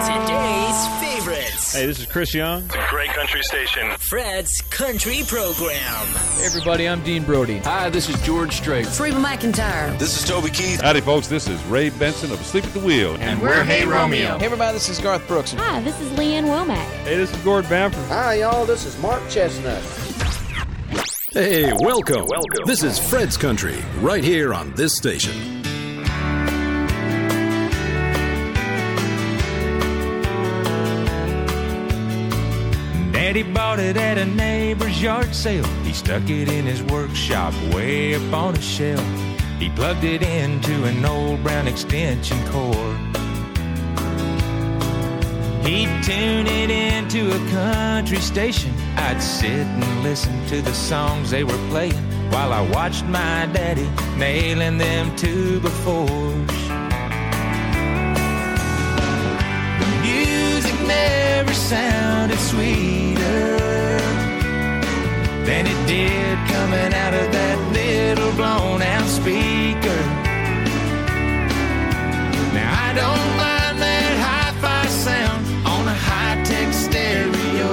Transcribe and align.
Today's 0.00 0.86
favorites. 0.98 1.74
Hey, 1.74 1.84
this 1.84 2.00
is 2.00 2.06
Chris 2.06 2.32
Young. 2.32 2.64
It's 2.64 2.74
a 2.74 2.86
great 2.88 3.10
country 3.10 3.42
station. 3.42 3.90
Fred's 3.98 4.62
Country 4.70 5.20
Program. 5.26 5.76
Hey 5.76 6.46
everybody, 6.46 6.88
I'm 6.88 7.02
Dean 7.02 7.22
Brody. 7.22 7.58
Hi, 7.58 7.90
this 7.90 8.08
is 8.08 8.18
George 8.22 8.54
Strait. 8.54 8.86
Reba 8.98 9.18
McEntire. 9.18 9.98
This 9.98 10.18
is 10.18 10.26
Toby 10.26 10.48
Keith. 10.48 10.80
Howdy, 10.80 11.02
folks. 11.02 11.28
This 11.28 11.48
is 11.48 11.62
Ray 11.64 11.90
Benson 11.90 12.32
of 12.32 12.38
Sleep 12.46 12.64
at 12.64 12.72
the 12.72 12.80
Wheel. 12.80 13.14
And 13.20 13.42
we're 13.42 13.62
Hey 13.62 13.84
Romeo. 13.84 14.38
Hey 14.38 14.46
everybody, 14.46 14.72
this 14.72 14.88
is 14.88 14.98
Garth 15.00 15.28
Brooks. 15.28 15.52
Hi, 15.52 15.82
this 15.82 16.00
is 16.00 16.10
Lee 16.16 16.32
Ann 16.32 16.46
Womack. 16.46 16.82
Hey, 17.04 17.18
this 17.18 17.30
is 17.30 17.36
Gord 17.44 17.68
Bamford. 17.68 18.06
Hi, 18.06 18.36
y'all. 18.36 18.64
This 18.64 18.86
is 18.86 18.98
Mark 19.02 19.20
Chesnutt. 19.24 19.82
Hey, 21.34 21.70
welcome. 21.80 22.24
Welcome. 22.26 22.64
This 22.64 22.82
is 22.82 22.98
Fred's 22.98 23.36
Country, 23.36 23.76
right 24.00 24.24
here 24.24 24.54
on 24.54 24.72
this 24.76 24.96
station. 24.96 25.59
Daddy 33.30 33.44
bought 33.44 33.78
it 33.78 33.96
at 33.96 34.18
a 34.18 34.26
neighbor's 34.26 35.00
yard 35.00 35.32
sale. 35.32 35.64
He 35.84 35.92
stuck 35.92 36.28
it 36.28 36.48
in 36.48 36.66
his 36.66 36.82
workshop 36.82 37.54
way 37.72 38.16
up 38.16 38.32
on 38.32 38.56
a 38.56 38.60
shelf. 38.60 39.06
He 39.60 39.70
plugged 39.70 40.02
it 40.02 40.20
into 40.24 40.82
an 40.82 41.04
old 41.04 41.40
brown 41.44 41.68
extension 41.68 42.44
cord. 42.48 42.96
He'd 45.64 46.02
tune 46.02 46.48
it 46.48 46.70
into 46.70 47.30
a 47.30 47.50
country 47.50 48.18
station. 48.18 48.74
I'd 48.96 49.22
sit 49.22 49.64
and 49.64 50.02
listen 50.02 50.34
to 50.46 50.60
the 50.60 50.74
songs 50.74 51.30
they 51.30 51.44
were 51.44 51.68
playing 51.68 52.02
while 52.32 52.52
I 52.52 52.68
watched 52.72 53.04
my 53.04 53.48
daddy 53.52 53.88
nailing 54.18 54.76
them 54.76 55.14
two 55.14 55.60
befores. 55.60 56.48
The 59.78 59.88
music 60.02 60.74
never 60.88 61.54
sounded 61.54 62.40
sweeter 62.40 62.89
than 65.50 65.66
it 65.66 65.86
did 65.88 66.38
coming 66.46 66.94
out 66.94 67.12
of 67.12 67.32
that 67.32 67.58
little 67.72 68.32
blown 68.38 68.80
out 68.82 69.08
speaker. 69.08 70.00
Now 72.54 72.70
I 72.86 72.90
don't 73.00 73.30
mind 73.42 73.76
that 73.82 74.12
hi-fi 74.26 74.86
sound 74.86 75.42
on 75.66 75.88
a 75.88 75.98
high-tech 76.08 76.72
stereo, 76.72 77.72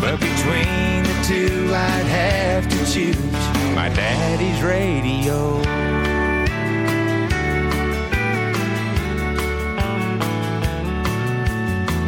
but 0.00 0.16
between 0.30 1.04
the 1.10 1.16
two 1.28 1.74
I'd 1.74 2.08
have 2.22 2.64
to 2.66 2.78
choose 2.90 3.44
my 3.74 3.90
daddy's 3.90 4.62
radio. 4.62 5.60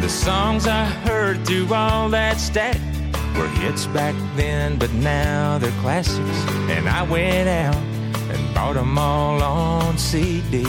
The 0.01 0.09
songs 0.09 0.65
I 0.65 0.85
heard 1.05 1.45
through 1.45 1.71
all 1.71 2.09
that 2.09 2.39
static 2.39 2.86
were 3.37 3.47
hits 3.47 3.85
back 3.87 4.15
then, 4.35 4.77
but 4.77 4.91
now 4.93 5.57
they're 5.57 5.79
classics. 5.81 6.39
And 6.69 6.89
I 6.89 7.03
went 7.03 7.47
out 7.47 7.75
and 7.75 8.55
bought 8.55 8.73
them 8.73 8.97
all 8.97 9.41
on 9.41 9.97
CD. 9.97 10.63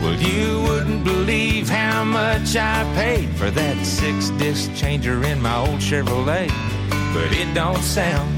Well, 0.00 0.14
you 0.14 0.62
wouldn't 0.62 1.04
believe 1.04 1.68
how 1.68 2.04
much 2.04 2.54
I 2.54 2.84
paid 2.94 3.28
for 3.30 3.50
that 3.50 3.84
six 3.84 4.30
disc 4.38 4.72
changer 4.74 5.24
in 5.24 5.42
my 5.42 5.56
old 5.56 5.80
Chevrolet, 5.80 6.48
but 7.12 7.32
it 7.32 7.52
don't 7.54 7.82
sound 7.82 8.30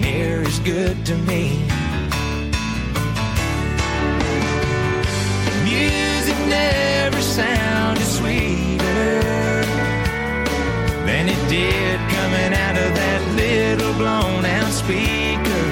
near 0.00 0.42
as 0.42 0.60
good 0.60 1.04
to 1.06 1.16
me. 1.16 1.66
Music 5.64 6.38
never 6.46 7.20
sounded 7.20 8.06
sweeter 8.06 8.69
than 11.20 11.28
it 11.28 11.48
did 11.50 11.98
coming 12.16 12.52
out 12.54 12.76
of 12.78 12.94
that 12.94 13.20
little 13.36 13.92
blown 13.94 14.42
out 14.46 14.72
speaker. 14.72 15.66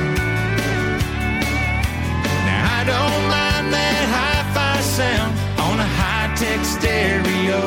Now 2.44 2.78
I 2.78 2.84
don't 2.92 3.22
mind 3.32 3.72
that 3.72 4.04
hi-fi 4.12 4.80
sound 4.82 5.32
on 5.58 5.80
a 5.80 5.90
high-tech 6.00 6.60
stereo, 6.76 7.62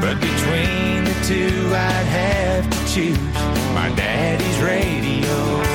but 0.00 0.16
between 0.18 1.04
the 1.04 1.16
two 1.28 1.60
I'd 1.74 2.08
have 2.20 2.64
to 2.70 2.78
choose 2.94 3.18
my 3.74 3.92
daddy's 3.94 4.58
radio. 4.62 5.71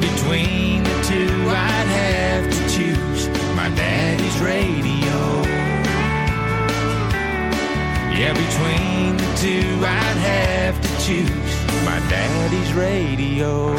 Between 0.00 0.82
the 0.84 0.96
two 1.02 1.32
I'd 1.48 1.88
have 2.02 2.44
to 2.50 2.60
choose 2.74 3.28
my 3.54 3.68
daddy's 3.70 4.38
radio. 4.40 5.16
Yeah, 8.18 8.32
between 8.32 9.16
the 9.16 9.30
two 9.36 9.84
I'd 9.84 10.18
have 10.32 10.80
to 10.80 10.88
choose 11.06 11.56
my 11.84 11.98
daddy's 12.08 12.72
radio. 12.72 13.76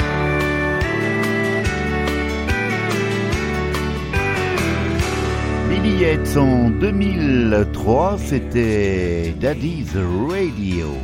Billy 5.70 5.98
Yates 6.02 6.38
en 6.38 6.72
2003, 6.80 8.18
c'était 8.18 9.34
Daddy's 9.40 9.96
Radio. 9.96 10.96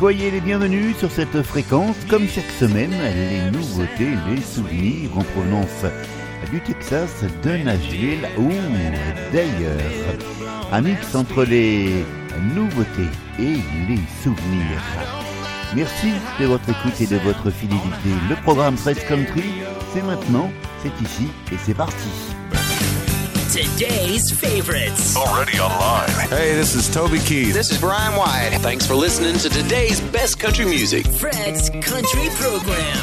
Soyez 0.00 0.30
les 0.30 0.40
bienvenus 0.40 0.96
sur 0.96 1.10
cette 1.10 1.42
fréquence, 1.42 1.94
comme 2.08 2.26
chaque 2.26 2.50
semaine, 2.52 2.90
les 2.90 3.50
nouveautés, 3.50 4.16
les 4.30 4.40
souvenirs 4.40 5.10
en 5.14 5.22
provenance 5.22 5.84
du 6.50 6.58
Texas, 6.62 7.22
de 7.42 7.50
Nashville 7.58 8.26
ou 8.38 8.48
d'ailleurs. 9.30 9.78
Un 10.72 10.80
mix 10.80 11.14
entre 11.14 11.44
les 11.44 12.02
nouveautés 12.54 13.10
et 13.38 13.58
les 13.90 14.00
souvenirs. 14.22 14.80
Merci 15.76 16.12
de 16.40 16.46
votre 16.46 16.70
écoute 16.70 16.98
et 16.98 17.06
de 17.06 17.18
votre 17.18 17.50
fidélité. 17.50 18.08
Le 18.30 18.36
programme 18.36 18.76
Press 18.76 19.04
Country, 19.04 19.44
c'est 19.92 20.02
maintenant, 20.02 20.50
c'est 20.82 20.98
ici 21.04 21.28
et 21.52 21.56
c'est 21.62 21.74
parti. 21.74 22.08
Today's 23.60 24.30
favorites. 24.30 25.14
Already 25.18 25.58
online. 25.58 26.08
Hey, 26.30 26.54
this 26.54 26.74
is 26.74 26.88
Toby 26.88 27.18
Keith. 27.18 27.52
This 27.52 27.70
is 27.70 27.78
Brian 27.78 28.16
White. 28.16 28.56
Thanks 28.60 28.86
for 28.86 28.94
listening 28.94 29.34
to 29.34 29.50
today's 29.50 30.00
best 30.00 30.38
country 30.38 30.64
music. 30.64 31.06
Fred's 31.06 31.68
Country 31.68 32.30
Program. 32.36 32.96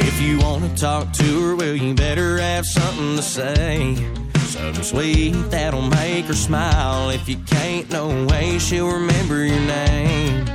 If 0.00 0.20
you 0.20 0.40
want 0.40 0.64
to 0.64 0.74
talk 0.74 1.12
to 1.12 1.42
her, 1.42 1.54
well, 1.54 1.76
you 1.76 1.94
better 1.94 2.38
have 2.38 2.66
something 2.66 3.14
to 3.14 3.22
say. 3.22 4.23
Something 4.64 4.82
sweet 4.82 5.50
that'll 5.50 5.82
make 5.82 6.24
her 6.24 6.32
smile. 6.32 7.10
If 7.10 7.28
you 7.28 7.36
can't, 7.36 7.90
no 7.90 8.24
way 8.24 8.58
she'll 8.58 8.90
remember 8.90 9.44
your 9.44 9.60
name. 9.60 10.46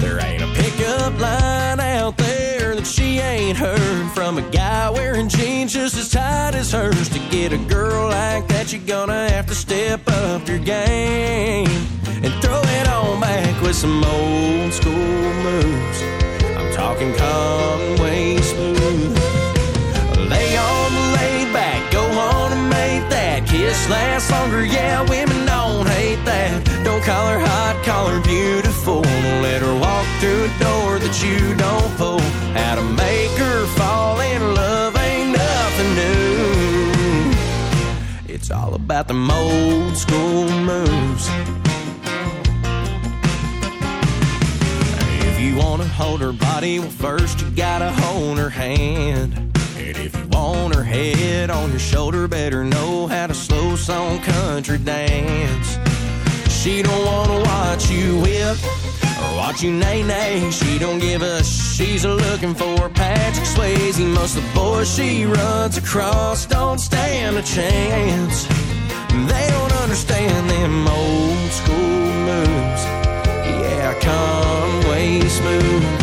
There 0.00 0.20
ain't 0.22 0.42
a 0.42 0.46
pickup 0.54 1.18
line 1.18 1.80
out 1.80 2.18
there 2.18 2.74
that 2.74 2.86
she 2.86 3.18
ain't 3.18 3.56
heard 3.56 4.10
from 4.10 4.36
a 4.36 4.42
guy 4.50 4.90
wearing 4.90 5.30
jeans 5.30 5.72
just 5.72 5.96
as 5.96 6.10
tight 6.10 6.54
as 6.54 6.72
hers. 6.72 7.08
To 7.08 7.18
get 7.30 7.54
a 7.54 7.58
girl 7.58 8.10
like 8.10 8.46
that, 8.48 8.70
you're 8.70 8.82
gonna 8.82 9.30
have 9.30 9.46
to 9.46 9.54
step 9.54 10.02
up 10.06 10.46
your 10.46 10.58
game 10.58 11.68
and 12.22 12.34
throw 12.44 12.60
it 12.60 12.86
on 12.86 13.18
back 13.18 13.62
with 13.62 13.76
some 13.76 14.04
old 14.04 14.74
school 14.74 14.92
moves. 14.92 16.02
I'm 16.54 16.70
talking 16.74 17.14
Conway 17.14 18.36
smooth. 18.42 19.29
Make 23.00 23.10
that 23.10 23.46
kiss 23.46 23.88
lasts 23.88 24.30
longer. 24.30 24.64
Yeah, 24.64 25.02
women 25.08 25.46
don't 25.46 25.86
hate 25.88 26.22
that. 26.24 26.64
Don't 26.84 27.02
call 27.02 27.26
her 27.28 27.38
hot, 27.38 27.82
call 27.84 28.08
her 28.08 28.20
beautiful. 28.22 29.02
Don't 29.02 29.42
let 29.42 29.62
her 29.62 29.74
walk 29.74 30.06
through 30.20 30.44
a 30.44 30.52
door 30.58 30.98
that 30.98 31.22
you 31.22 31.54
don't 31.56 31.96
pull. 31.96 32.20
How 32.54 32.74
to 32.76 32.82
make 32.82 33.30
her 33.38 33.66
fall 33.78 34.20
in 34.20 34.54
love 34.54 34.96
ain't 34.96 35.32
nothing 35.32 35.94
new. 35.94 37.32
It's 38.34 38.50
all 38.50 38.74
about 38.74 39.08
them 39.08 39.30
old 39.30 39.96
school 39.96 40.48
moves. 40.50 41.28
If 45.28 45.40
you 45.40 45.56
wanna 45.56 45.84
hold 45.84 46.20
her 46.20 46.32
body, 46.32 46.78
well, 46.78 46.88
first 46.88 47.40
you 47.40 47.50
gotta 47.50 47.90
hold 47.92 48.38
her 48.38 48.50
hand. 48.50 49.49
Want 50.50 50.74
her 50.74 50.82
head 50.82 51.48
on 51.48 51.70
your 51.70 51.78
shoulder, 51.78 52.26
better 52.26 52.64
know 52.64 53.06
how 53.06 53.28
to 53.28 53.34
slow 53.34 53.76
song 53.76 54.18
country 54.20 54.78
dance. 54.78 55.78
She 56.48 56.82
don't 56.82 57.04
wanna 57.04 57.38
watch 57.44 57.88
you 57.88 58.18
whip 58.18 58.58
or 59.22 59.36
watch 59.36 59.62
you 59.62 59.70
nay 59.70 60.02
nay. 60.02 60.50
She 60.50 60.76
don't 60.76 60.98
give 60.98 61.22
a 61.22 61.44
she's 61.44 62.04
looking 62.04 62.56
for 62.56 62.88
Patrick 62.88 63.46
Swayze. 63.46 64.00
Most 64.12 64.36
of 64.38 64.42
the 64.42 64.54
boys 64.54 64.92
she 64.92 65.24
runs 65.24 65.76
across 65.76 66.46
don't 66.46 66.80
stand 66.80 67.36
a 67.36 67.42
chance. 67.42 68.46
They 69.30 69.46
don't 69.50 69.72
understand 69.84 70.50
them 70.50 70.88
old 70.88 71.50
school 71.52 72.06
moves. 72.28 72.82
Yeah, 73.62 73.94
Conway 74.00 75.20
smooth. 75.28 75.99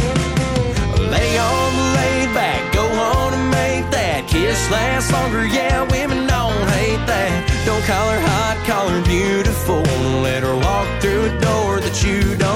Call 7.87 8.09
her 8.09 8.19
hot, 8.19 8.57
call 8.67 8.89
her 8.89 9.01
beautiful. 9.05 9.81
Let 10.21 10.43
her 10.43 10.55
walk 10.55 11.01
through 11.01 11.23
a 11.31 11.39
door 11.39 11.79
that 11.79 12.03
you 12.03 12.35
don't 12.35 12.46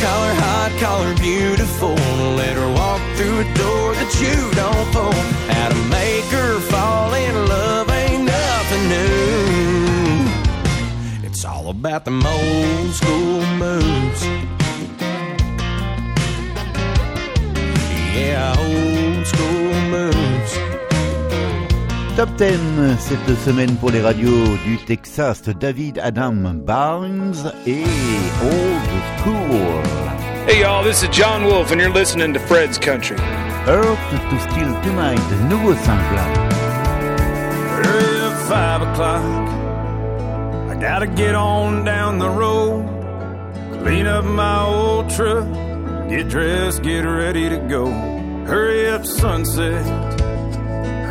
call 0.00 0.22
her 0.28 0.34
hot, 0.34 0.70
call 0.80 1.02
her 1.02 1.14
beautiful. 1.20 1.94
Let 2.40 2.54
her 2.56 2.70
walk 2.80 3.02
through 3.16 3.40
a 3.40 3.48
door 3.54 3.94
that 4.00 4.12
you 4.22 4.36
don't 4.62 4.88
pull. 4.96 5.12
How 5.54 5.68
to 5.68 5.80
make 5.98 6.24
her 6.38 6.58
fall 6.72 7.12
in 7.14 7.34
love 7.46 7.90
ain't 7.90 8.24
nothing 8.24 8.84
new. 8.88 10.30
It's 11.26 11.44
all 11.44 11.68
about 11.68 12.04
them 12.06 12.24
old 12.26 12.90
school 13.00 13.44
moves. 13.64 14.22
Yeah, 18.16 18.54
old 18.58 19.26
school 19.26 19.74
moves. 19.94 20.19
Top 22.20 22.36
10 22.36 22.98
cette 22.98 23.38
semaine 23.46 23.74
pour 23.76 23.90
les 23.90 24.02
radios 24.02 24.58
du 24.66 24.76
Texas, 24.76 25.40
David 25.58 25.98
Adam 26.02 26.34
Byrnes 26.52 27.50
et 27.66 27.82
Old 28.42 28.90
School. 29.16 29.82
Hey 30.46 30.60
y'all, 30.60 30.84
this 30.84 31.02
is 31.02 31.08
Jon 31.08 31.44
Wolfe 31.44 31.72
and 31.72 31.80
you're 31.80 31.88
listening 31.88 32.34
to 32.34 32.38
Fred's 32.40 32.78
Country. 32.78 33.16
Heart 33.16 33.96
to 34.28 34.38
Steal 34.38 34.82
Tonight, 34.82 35.18
nouveau 35.48 35.74
simple. 35.76 36.18
Early 37.88 38.20
at 38.20 38.48
five 38.50 38.82
o'clock, 38.82 39.24
I 40.68 40.78
gotta 40.78 41.06
get 41.06 41.34
on 41.34 41.86
down 41.86 42.18
the 42.18 42.28
road, 42.28 42.84
clean 43.82 44.06
up 44.06 44.26
my 44.26 44.62
old 44.62 45.08
truck, 45.08 45.48
get 46.10 46.28
dressed, 46.28 46.82
get 46.82 47.00
ready 47.00 47.48
to 47.48 47.56
go. 47.56 47.86
Hurry 48.44 48.90
up, 48.90 49.06
sunset. 49.06 50.09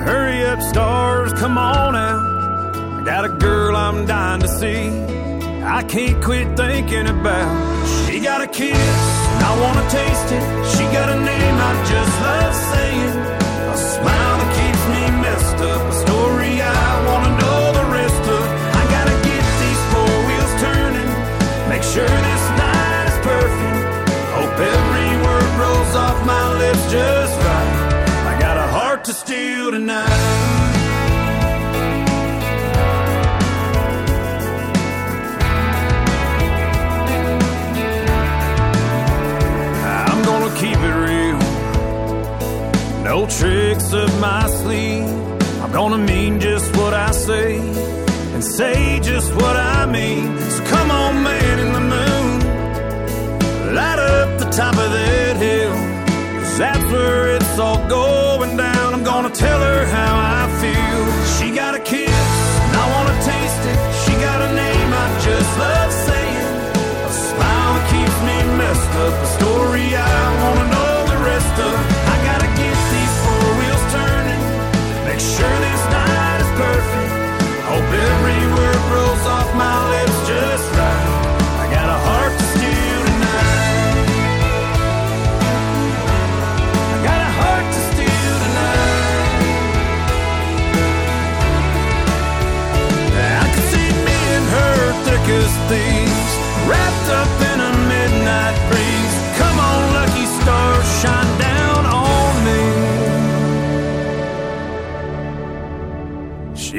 Hurry 0.05 0.45
up, 0.45 0.61
stars, 0.61 1.33
come 1.33 1.57
on 1.57 1.95
out. 1.95 2.39
I 2.99 3.03
got 3.03 3.25
a 3.25 3.29
girl 3.29 3.75
I'm 3.75 4.05
dying 4.05 4.41
to 4.41 4.47
see. 4.47 4.89
I 5.63 5.83
can't 5.83 6.23
quit 6.23 6.55
thinking 6.55 7.07
about. 7.07 7.87
She 8.05 8.19
got 8.19 8.41
a 8.41 8.47
kiss, 8.47 8.77
I 8.77 9.57
wanna 9.61 9.87
taste 9.89 10.31
it. 10.31 10.43
She 10.75 10.83
got 10.93 11.09
a 11.09 11.19
name 11.19 11.55
I 11.69 11.71
just 11.85 12.21
love 12.21 12.55
saying. 12.73 13.18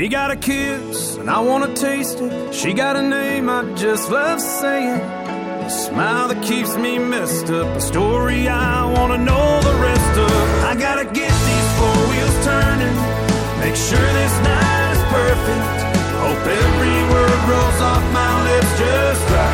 She 0.01 0.09
got 0.09 0.31
a 0.31 0.37
kiss, 0.37 1.17
and 1.19 1.29
I 1.29 1.41
wanna 1.41 1.75
taste 1.75 2.23
it. 2.23 2.55
She 2.55 2.73
got 2.73 2.97
a 2.97 3.03
name 3.03 3.51
I 3.51 3.71
just 3.75 4.11
love 4.11 4.41
saying. 4.41 4.99
A 4.99 5.69
smile 5.69 6.29
that 6.29 6.43
keeps 6.43 6.75
me 6.75 6.99
messed 6.99 7.51
up. 7.51 7.67
A 7.77 7.81
story 7.83 8.49
I 8.49 8.91
wanna 8.95 9.19
know 9.19 9.61
the 9.61 9.77
rest 9.89 10.15
of. 10.27 10.65
I 10.71 10.75
gotta 10.75 11.05
get 11.05 11.35
these 11.49 11.69
four 11.79 11.99
wheels 12.09 12.37
turning. 12.49 12.97
Make 13.61 13.77
sure 13.77 14.09
this 14.21 14.35
night 14.49 14.93
is 14.97 15.03
perfect. 15.19 15.65
Hope 16.25 16.45
every 16.65 16.99
word 17.13 17.41
rolls 17.51 17.81
off 17.91 18.05
my 18.21 18.33
lips 18.49 18.73
just 18.81 19.23
right. 19.29 19.50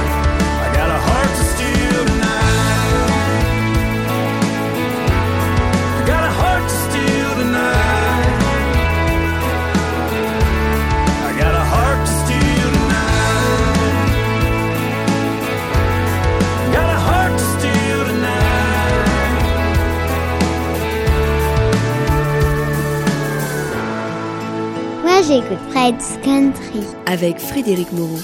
Fred's 25.87 26.19
Country. 26.25 26.83
Avec 27.07 27.39
Frédéric 27.39 27.93
Moreau. 27.93 28.19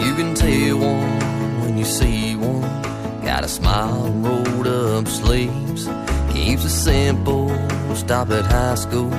You 0.00 0.14
can 0.16 0.32
tell 0.34 0.78
one 0.78 1.60
when 1.60 1.76
you 1.76 1.84
see 1.84 2.34
one. 2.36 2.62
Got 3.22 3.44
a 3.44 3.48
smile 3.48 3.72
style, 3.82 4.10
rolled 4.22 4.66
up 4.66 5.08
sleeves. 5.08 5.88
Keeps 6.32 6.64
it 6.64 6.70
simple, 6.70 7.50
stop 7.94 8.30
at 8.30 8.44
high 8.46 8.76
school, 8.76 9.10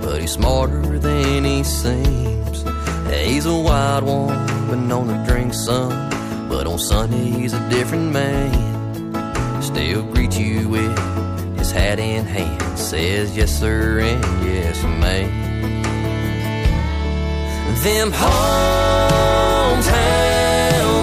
but 0.00 0.20
he's 0.20 0.32
smarter 0.32 0.98
than 0.98 1.44
he 1.44 1.64
seems. 1.64 2.64
He's 3.10 3.46
a 3.46 3.54
wild 3.54 4.04
one, 4.04 4.51
been 4.72 4.88
known 4.88 5.06
to 5.06 5.24
drink 5.30 5.52
some, 5.52 5.90
but 6.48 6.66
on 6.66 6.78
Sunday 6.78 7.28
he's 7.28 7.52
a 7.52 7.68
different 7.68 8.10
man. 8.10 8.50
Still 9.62 10.02
greet 10.14 10.38
you 10.38 10.66
with 10.66 10.98
his 11.58 11.70
hat 11.70 11.98
in 11.98 12.24
hand, 12.24 12.78
says 12.78 13.36
yes 13.36 13.50
sir 13.50 14.00
and 14.00 14.24
yes 14.42 14.82
ma'am. 14.82 15.28
Them 17.84 18.12
hometown 18.12 18.30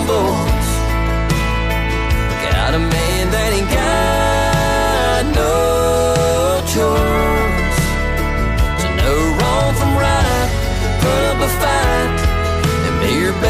boys 0.08 0.70
got 2.50 2.74
a 2.74 2.80
man 2.80 3.32
that 3.34 3.54
ain't 3.54 3.70
got 3.70 5.26
no 5.42 5.54
choice. 6.74 7.80
To 8.82 8.88
know 8.98 9.20
wrong 9.38 9.72
from 9.76 9.92
right, 9.96 10.50
put 11.02 11.39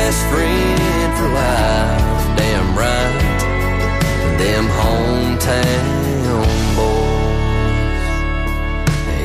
best 0.09 0.25
friend 0.33 1.11
for 1.17 1.29
life. 1.41 2.37
Damn 2.41 2.69
right, 2.83 3.41
them 4.39 4.65
hometown 4.81 6.45
boys. 6.77 8.05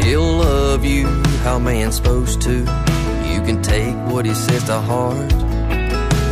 He'll 0.05 0.33
love 0.49 0.85
you 0.85 1.07
how 1.43 1.59
man's 1.59 1.97
supposed 1.97 2.43
to. 2.43 2.57
You 3.33 3.41
can 3.49 3.63
take 3.63 3.97
what 4.13 4.27
he 4.27 4.35
says 4.35 4.65
to 4.65 4.79
heart. 4.79 5.33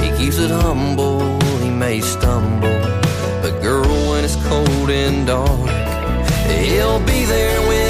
He 0.02 0.08
keeps 0.18 0.38
it 0.38 0.50
humble, 0.50 1.40
he 1.62 1.70
may 1.70 2.00
stumble. 2.02 2.80
But 3.42 3.54
girl, 3.62 3.94
when 4.10 4.22
it's 4.22 4.36
cold 4.48 4.90
and 4.90 5.26
dark, 5.26 5.70
he'll 6.60 7.00
be 7.00 7.24
there 7.24 7.60
with 7.68 7.81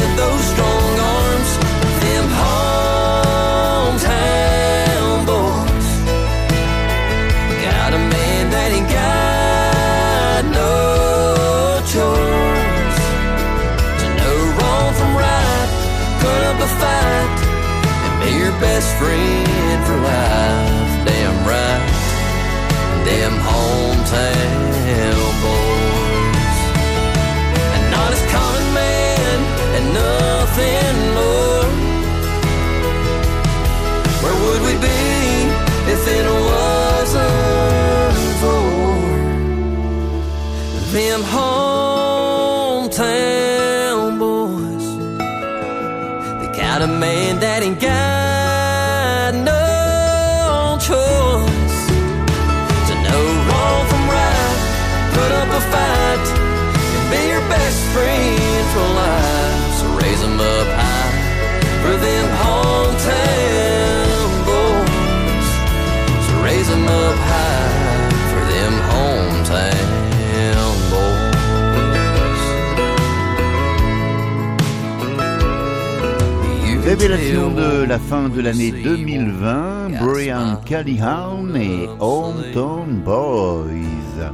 l'année 78.52 78.82
2020, 78.82 79.88
Brian 79.98 80.56
Callihan 80.66 81.54
et 81.54 81.88
Hometown 82.00 83.00
Boys. 83.02 84.30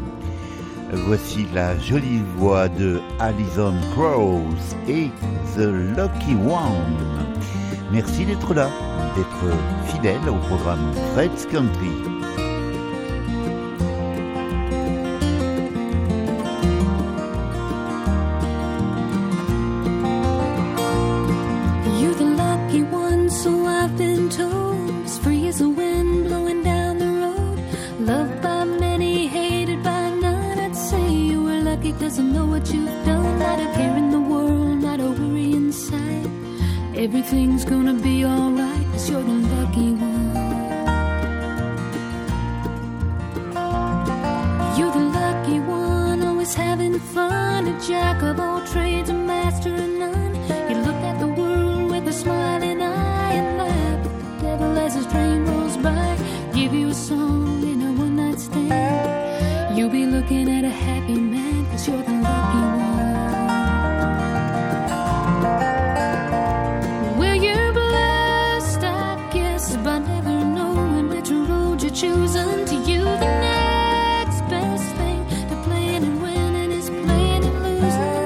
Voici 1.06 1.46
la 1.54 1.78
jolie 1.78 2.22
voix 2.36 2.68
de 2.68 2.98
Alison 3.20 3.74
Krauss 3.92 4.74
et 4.88 5.10
The 5.56 5.68
Lucky 5.96 6.34
One. 6.34 7.26
Merci 7.92 8.24
d'être 8.24 8.54
là, 8.54 8.68
d'être 9.14 9.56
fidèle 9.86 10.28
au 10.28 10.36
programme 10.48 10.92
Fred's 11.14 11.46
Country. 11.46 12.17
Cause 31.80 32.18
I 32.18 32.22
know 32.22 32.46
what 32.46 32.72
you've 32.72 32.86
done. 33.04 33.38
Not 33.38 33.60
a 33.60 33.66
care 33.74 33.96
in 33.96 34.10
the 34.10 34.20
world, 34.20 34.82
not 34.82 35.00
a 35.00 35.10
worry 35.10 35.52
inside. 35.52 36.28
Everything's 36.96 37.64
gonna 37.64 37.94
be 37.94 38.24
alright 38.24 38.86
cause 38.92 39.08
you're 39.08 39.22
the 39.22 39.38
lucky 39.54 39.92
one. 39.92 40.34
You're 44.76 44.92
the 44.92 45.06
lucky 45.20 45.60
one, 45.60 46.22
always 46.24 46.54
having 46.54 46.98
fun. 46.98 47.68
A 47.68 47.80
jack 47.80 48.22
of 48.22 48.40
all 48.40 48.60
trades, 48.66 49.08
a 49.10 49.14
master 49.14 49.72
of 49.74 49.88
none. 49.88 50.34
You 50.68 50.76
look 50.86 51.00
at 51.10 51.20
the 51.20 51.28
world 51.28 51.90
with 51.90 52.08
a 52.08 52.12
smiling 52.12 52.82
eye 52.82 53.32
and 53.32 53.58
laugh 53.58 54.06
at 54.06 54.40
the 54.40 54.42
devil 54.42 54.78
as 54.78 54.94
his 54.94 55.06
train 55.06 55.44
rolls 55.46 55.76
by. 55.76 56.16
Give 56.52 56.74
you 56.74 56.88
a 56.88 56.94
song 56.94 57.62
in 57.62 57.82
a 57.82 57.92
one 57.92 58.16
night 58.16 58.40
stand. 58.40 59.76
You'll 59.78 59.90
be 59.90 60.06
looking 60.06 60.48
at 60.50 60.64
a 60.64 60.70
happy 60.70 61.17
choosing. 72.00 72.64
To 72.66 72.74
you, 72.88 73.02
the 73.02 73.32
next 73.42 74.40
best 74.48 74.94
thing 74.96 75.26
to 75.48 75.56
playing 75.64 76.04
and 76.04 76.22
winning 76.22 76.70
is 76.70 76.88
playing 76.90 77.44
and 77.44 77.62
losing. 77.64 78.18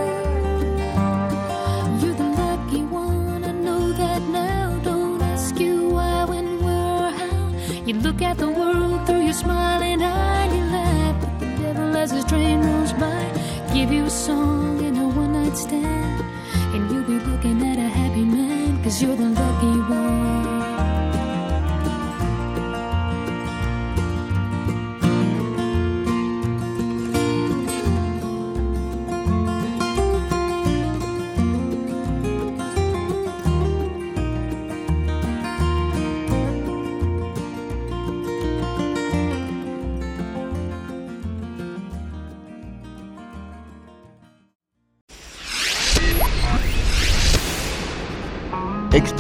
You're 2.00 2.18
the 2.22 2.30
lucky 2.42 2.82
one, 2.82 3.44
I 3.44 3.52
know 3.52 3.92
that 3.92 4.20
now. 4.28 4.78
Don't 4.84 5.22
ask 5.22 5.58
you 5.58 5.88
why, 5.88 6.24
when, 6.24 6.62
where, 6.62 7.10
how. 7.12 7.48
You 7.86 7.94
look 7.94 8.20
at 8.20 8.36
the 8.36 8.50
world 8.50 9.06
through 9.06 9.22
your 9.22 9.32
smiling 9.32 10.02
eye 10.02 10.54
you 10.54 10.64
laugh 10.64 11.24
at 11.24 11.40
the 11.40 11.46
devil 11.62 11.96
as 11.96 12.10
his 12.10 12.26
train 12.26 12.60
rolls 12.60 12.92
by. 12.92 13.24
Give 13.72 13.90
you 13.90 14.04
a 14.04 14.10
song 14.10 14.82
and 14.84 14.98
a 14.98 15.06
one 15.08 15.32
night 15.32 15.56
stand, 15.56 16.20
and 16.74 16.90
you'll 16.90 17.04
be 17.04 17.18
looking 17.24 17.62
at 17.62 17.78
a 17.78 17.88
happy 17.88 18.24
man, 18.24 18.82
cause 18.82 19.00
you're 19.00 19.16
the 19.16 19.31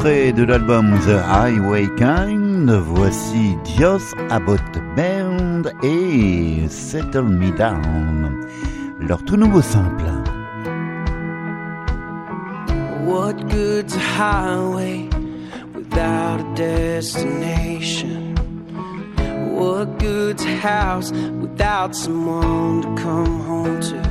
De 0.02 0.44
l'album 0.44 0.98
The 1.06 1.22
Highway 1.22 1.86
Kind, 1.96 2.68
voici 2.68 3.56
Joss 3.78 4.12
Abbott 4.30 4.60
Band 4.96 5.70
et 5.84 6.68
Settle 6.68 7.28
Me 7.28 7.52
Down, 7.52 8.44
leur 8.98 9.24
tout 9.24 9.36
nouveau 9.36 9.62
simple. 9.62 10.10
What 13.04 13.48
good's 13.48 13.94
a 13.94 14.00
highway 14.00 15.08
without 15.72 16.40
a 16.40 16.54
destination? 16.56 18.34
What 19.54 20.00
good's 20.00 20.44
a 20.44 20.56
house 20.56 21.12
without 21.40 21.94
someone 21.94 22.82
to 22.82 22.88
come 23.00 23.40
home 23.46 23.80
to? 23.80 24.02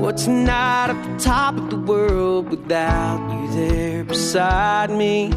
But 0.00 0.16
tonight 0.16 0.88
at 0.88 1.02
the 1.04 1.18
top 1.22 1.58
of 1.58 1.68
the 1.68 1.76
world 1.76 2.48
without 2.48 3.20
you? 3.30 3.39
There 3.52 4.04
beside 4.04 4.90
me. 4.90 5.28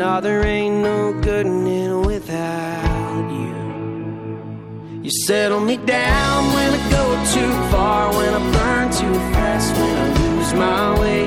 No, 0.00 0.20
there 0.20 0.44
ain't 0.44 0.82
no 0.82 1.12
good 1.20 1.46
in 1.46 1.66
it 1.66 2.06
without 2.06 3.26
you. 3.30 5.00
You 5.02 5.10
settle 5.10 5.60
me 5.60 5.76
down 5.76 6.38
when 6.54 6.70
I 6.78 6.90
go 6.90 7.04
too 7.34 7.52
far, 7.70 8.12
when 8.16 8.32
I 8.34 8.42
burn 8.52 8.86
too 8.90 9.14
fast, 9.32 9.74
when 9.76 9.94
I 10.04 10.06
lose 10.20 10.52
my 10.54 11.00
way. 11.00 11.22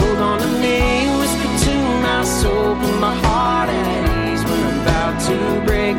Hold 0.00 0.18
on 0.18 0.38
to 0.40 0.50
me, 0.64 0.78
whisper 1.18 1.50
to 1.66 1.74
my 2.06 2.24
soul, 2.24 2.74
put 2.76 2.96
my 3.00 3.14
heart 3.24 3.68
at 3.68 3.86
ease 4.32 4.44
when 4.44 4.62
I'm 4.70 4.80
about 4.82 5.14
to 5.28 5.36
break. 5.66 5.96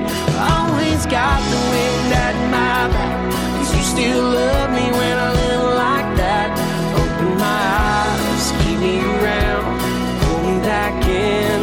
Always 0.56 1.06
got 1.06 1.40
the 1.52 1.60
wind 1.72 2.14
at 2.26 2.36
my 2.56 2.80
back, 2.96 3.18
cause 3.58 3.76
you 3.76 3.84
still 3.84 4.24
love 4.24 4.70
me 4.72 4.86
when 4.92 5.18
I 5.18 5.41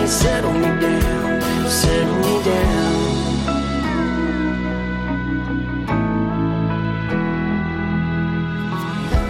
settle 0.09 0.55
me 0.55 0.81
down, 0.81 1.41
settle 1.69 2.17
me 2.17 2.43
down. 2.43 3.09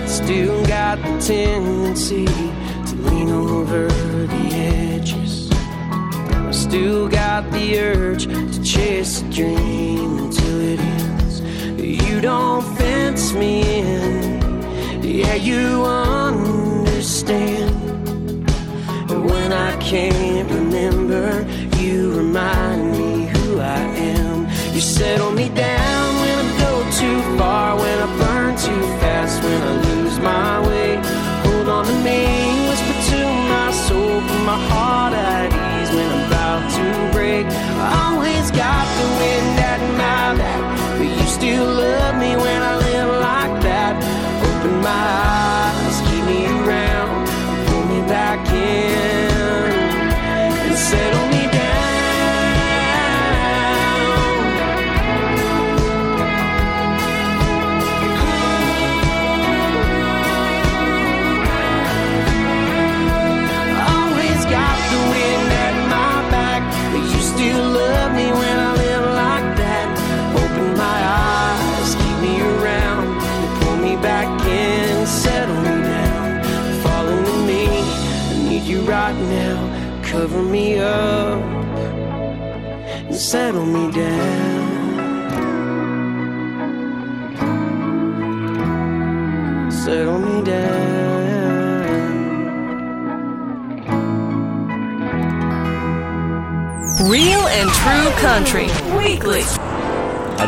Still 0.07 0.65
got 0.67 0.99
the 1.03 1.19
tendency 1.21 2.27
to 2.27 2.95
lean 3.11 3.29
over 3.31 3.89
the 3.89 4.51
edges. 4.53 5.51
I 5.51 6.51
still 6.53 7.09
got 7.09 7.51
the 7.51 7.79
urge 7.79 8.27
to 8.27 8.63
chase 8.63 9.23
a 9.23 9.25
dream 9.31 10.19
until 10.19 10.61
it 10.61 10.79
ends. 10.79 11.41
You 11.81 12.21
don't 12.21 12.63
fence 12.77 13.33
me 13.33 13.81
in, 13.81 15.03
yeah, 15.03 15.35
you 15.35 15.85
understand. 15.85 17.49
When 19.33 19.53
I 19.53 19.77
can't 19.81 20.51
remember, 20.51 21.47
you 21.79 22.13
remind 22.17 22.93
me 22.93 23.27
who 23.33 23.61
I 23.61 23.81
am. 24.15 24.47
You 24.75 24.81
settle 24.81 25.33
me 25.33 25.49
down 25.51 26.07
when 26.23 26.37
I 26.45 26.49
go 26.67 26.73
too 27.01 27.21
far, 27.39 27.77
when 27.77 27.99
I 28.07 28.09
burn 28.23 28.57
too 28.57 28.83
fast, 29.01 29.43
when 29.43 29.61
I 29.63 29.73
lose 29.89 30.19
my 30.21 30.67
way. 30.69 30.97
Hold 31.45 31.69
on 31.69 31.85
to 31.87 31.97
me, 32.09 32.21
whisper 32.69 32.97
to 33.11 33.21
my 33.55 33.71
soul, 33.87 34.21
put 34.29 34.43
my 34.53 34.61
heart 34.71 35.08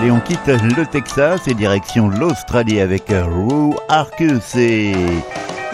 Allez, 0.00 0.10
on 0.10 0.20
quitte 0.20 0.46
le 0.46 0.86
Texas 0.86 1.46
et 1.46 1.52
direction 1.52 2.08
l'Australie 2.08 2.80
avec 2.80 3.08
Rue 3.08 3.74
Arcus 3.90 4.56
et 4.56 4.94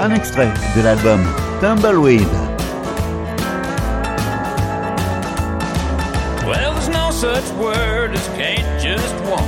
un 0.01 0.13
extrait 0.13 0.49
de 0.77 0.83
l'album 0.83 1.25
Tumbleweed. 1.61 2.27
Well, 6.45 6.75
there's 6.75 6.89
no 6.89 7.13
such 7.13 7.49
word 7.53 8.15
as 8.15 8.29
can't 8.37 8.67
just 8.83 9.15
won't. 9.27 9.47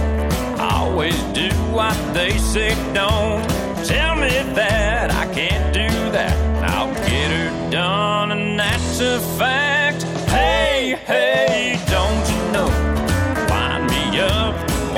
I 0.61 0.71
always 0.73 1.17
do 1.35 1.49
what 1.73 1.97
they 2.15 2.39
say 2.39 2.77
don't. 2.95 3.43
Tell 3.85 4.15
me 4.15 4.31
that 4.55 5.11
I 5.11 5.27
can't 5.35 5.75
do 5.75 5.89
that. 6.13 6.37
I'll 6.63 6.95
get 6.95 7.33
her 7.33 7.71
done, 7.71 8.31
and 8.31 8.57
that's 8.57 9.01
a 9.01 9.19
fact. 9.37 10.05
Hey, 10.31 10.97
hey, 11.05 11.81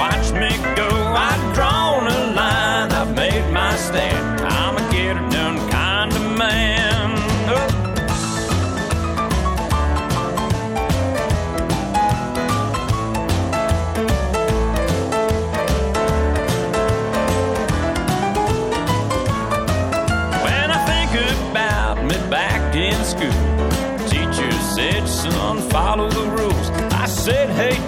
watch 0.01 0.33
me 0.33 0.49
go. 0.77 0.89
I've 1.29 1.55
drawn 1.55 2.07
a 2.07 2.21
line, 2.39 2.91
I've 2.91 3.15
made 3.15 3.53
my 3.53 3.77
stand. 3.77 4.30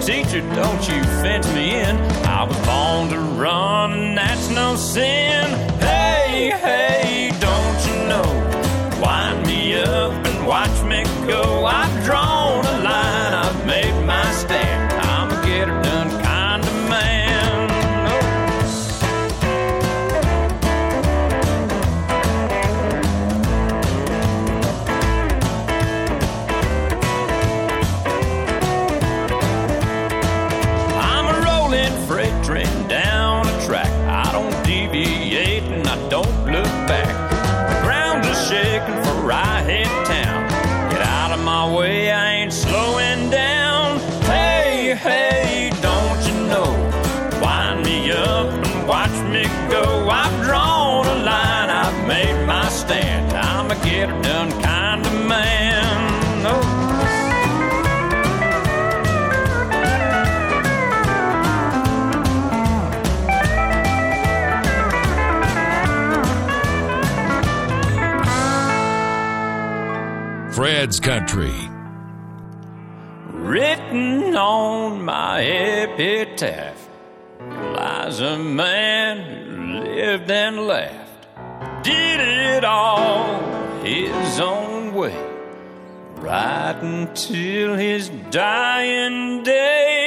Teacher, 0.05 0.41
don't 0.53 0.87
you 0.89 1.01
fence 1.21 1.47
me 1.53 1.75
in. 1.79 1.95
I 2.25 2.43
was 2.43 2.57
born 2.65 3.09
to 3.09 3.19
run, 3.39 3.93
and 3.93 4.17
that's 4.17 4.49
no 4.49 4.75
sin. 4.75 5.42
Fred's 70.83 70.99
Country. 70.99 71.69
Written 73.31 74.35
on 74.35 75.05
my 75.05 75.41
epitaph 75.41 76.89
lies 77.39 78.19
a 78.19 78.37
man 78.37 79.21
who 79.21 79.79
lived 79.85 80.29
and 80.29 80.67
laughed, 80.67 81.85
did 81.85 82.19
it 82.19 82.65
all 82.65 83.39
his 83.81 84.41
own 84.41 84.93
way, 84.93 85.17
right 86.15 86.77
until 86.81 87.75
his 87.75 88.09
dying 88.29 89.41
day. 89.43 90.02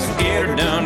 scared 0.00 0.40
get 0.48 0.56
done. 0.56 0.79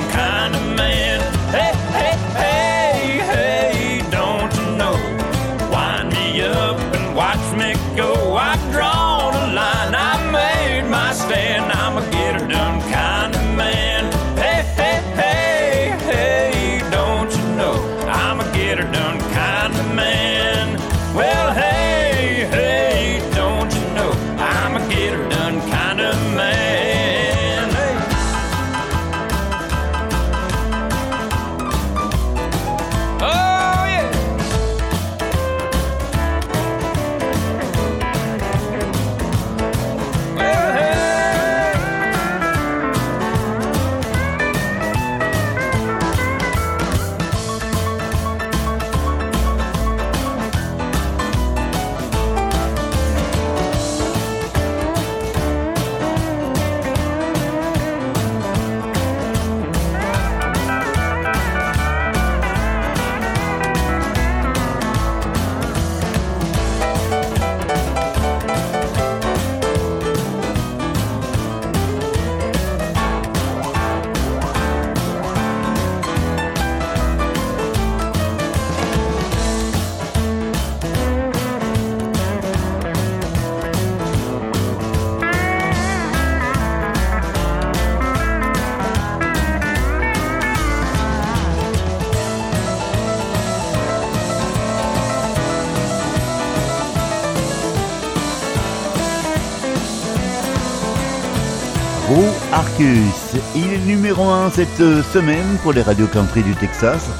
Cette 104.55 105.03
semaine 105.13 105.59
pour 105.65 105.73
les 105.73 105.83
radios 105.83 106.07
country 106.07 106.41
du 106.45 106.55
Texas. 106.55 107.11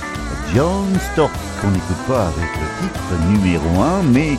John 0.55 0.87
Stork, 1.13 1.33
qu'on 1.61 1.71
n'écoute 1.73 1.97
pas 2.07 2.29
avec 2.29 2.49
le 2.61 2.87
titre 2.87 3.29
numéro 3.29 3.83
1, 3.83 4.03
mais 4.05 4.39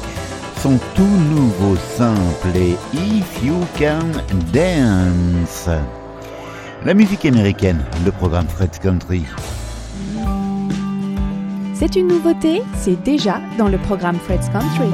son 0.62 0.80
tout 0.96 1.04
nouveau 1.04 1.76
simple 1.76 2.56
est 2.56 2.78
If 2.94 3.44
You 3.44 3.60
Can 3.78 4.12
Dance. 4.54 5.68
La 6.86 6.94
musique 6.94 7.26
américaine, 7.26 7.84
le 8.06 8.14
programme 8.14 8.48
Fred's 8.48 8.80
Country. 8.80 9.26
C'est 11.74 11.98
une 11.98 12.08
nouveauté, 12.08 12.62
c'est 12.78 13.04
déjà 13.04 13.42
dans 13.58 13.68
le 13.68 13.78
programme 13.78 14.20
Fred's 14.20 14.48
Country. 14.48 14.90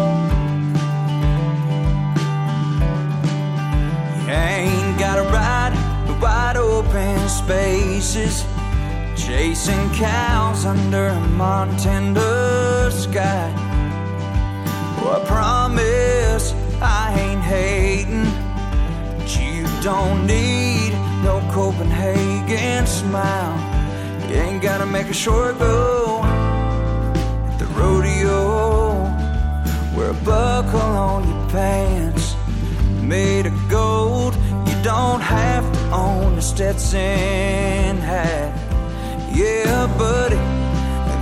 ain't 4.27 4.97
gotta 4.97 5.21
ride 5.23 5.45
the 5.45 5.50
wide 6.51 6.57
open 6.57 7.29
spaces, 7.29 8.45
chasing 9.15 9.89
cows 9.91 10.65
under 10.65 11.07
a 11.07 11.19
Montana 11.29 12.89
sky. 12.91 13.53
I 14.97 15.23
promise 15.25 16.53
I 16.81 17.13
ain't 17.19 17.41
hating, 17.41 18.25
but 19.17 19.29
you 19.39 19.65
don't 19.81 20.25
need 20.25 20.93
no 21.23 21.41
Copenhagen 21.51 22.85
smile. 22.85 23.57
You 24.29 24.35
ain't 24.35 24.61
gotta 24.61 24.85
make 24.85 25.07
a 25.07 25.13
short 25.13 25.57
go 25.59 26.21
at 26.23 27.59
the 27.59 27.65
rodeo, 27.79 28.93
wear 29.95 30.11
a 30.11 30.25
buckle 30.25 30.79
on 30.79 31.27
your 31.27 31.49
pants 31.49 32.35
made 33.01 33.45
of 33.45 33.69
gold. 33.69 34.35
You 34.67 34.75
don't 34.83 35.21
have 35.21 35.65
to 35.73 35.80
own 35.91 36.37
a 36.37 36.41
Stetson 36.41 37.97
hat. 37.97 38.51
Yeah, 39.33 39.87
buddy, 39.97 40.35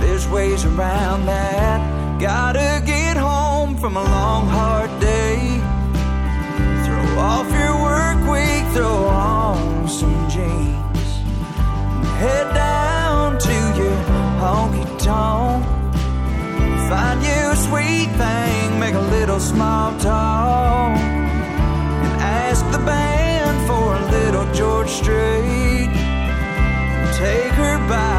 there's 0.04 0.28
ways 0.28 0.64
around 0.64 1.26
that. 1.26 2.20
Gotta 2.20 2.82
get 2.84 3.16
home 3.16 3.76
from 3.76 3.96
a 3.96 4.02
long, 4.02 4.46
hard 4.46 4.90
day. 5.00 5.58
Throw 6.84 7.18
off 7.18 7.48
your 7.52 7.76
work 7.82 8.20
week, 8.30 8.64
throw 8.74 9.04
on 9.06 9.88
some 9.88 10.28
jeans. 10.28 11.08
Head 12.22 12.54
down 12.54 13.38
to 13.38 13.54
your 13.80 13.96
honky 14.42 14.86
tonk. 14.98 15.64
Find 16.90 17.22
you 17.22 17.50
a 17.50 17.56
sweet 17.56 18.10
thing, 18.18 18.80
make 18.80 18.94
a 18.94 19.06
little 19.12 19.38
small 19.38 19.96
talk 20.00 20.98
And 20.98 22.20
ask 22.20 22.68
the 22.72 22.78
band 22.78 23.09
for 23.70 23.94
a 23.94 24.02
little 24.16 24.46
George 24.52 24.90
Strait. 25.00 25.90
Take 27.22 27.54
her 27.62 27.76
by 27.88 28.09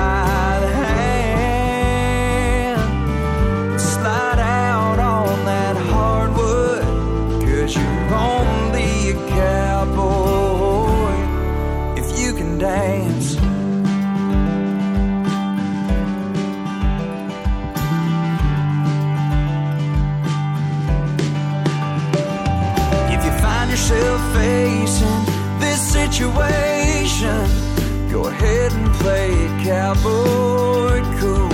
situation, 26.21 27.49
go 28.11 28.27
ahead 28.27 28.71
and 28.73 28.93
play 29.01 29.31
it 29.31 29.65
cowboy 29.65 31.01
cool. 31.17 31.49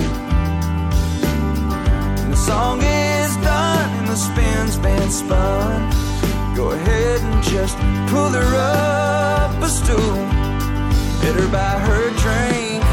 When 2.18 2.30
the 2.30 2.36
song 2.36 2.82
is 2.82 3.36
done 3.36 3.90
and 3.98 4.08
the 4.08 4.16
spin's 4.16 4.76
been 4.76 5.10
spun, 5.10 5.90
go 6.54 6.72
ahead 6.72 7.20
and 7.22 7.42
just 7.44 7.78
pull 8.10 8.30
her 8.40 8.52
up 8.56 9.62
a 9.62 9.68
stool. 9.68 10.18
Let 11.22 11.34
her 11.40 11.48
buy 11.48 11.78
her 11.88 12.04
drink, 12.24 12.84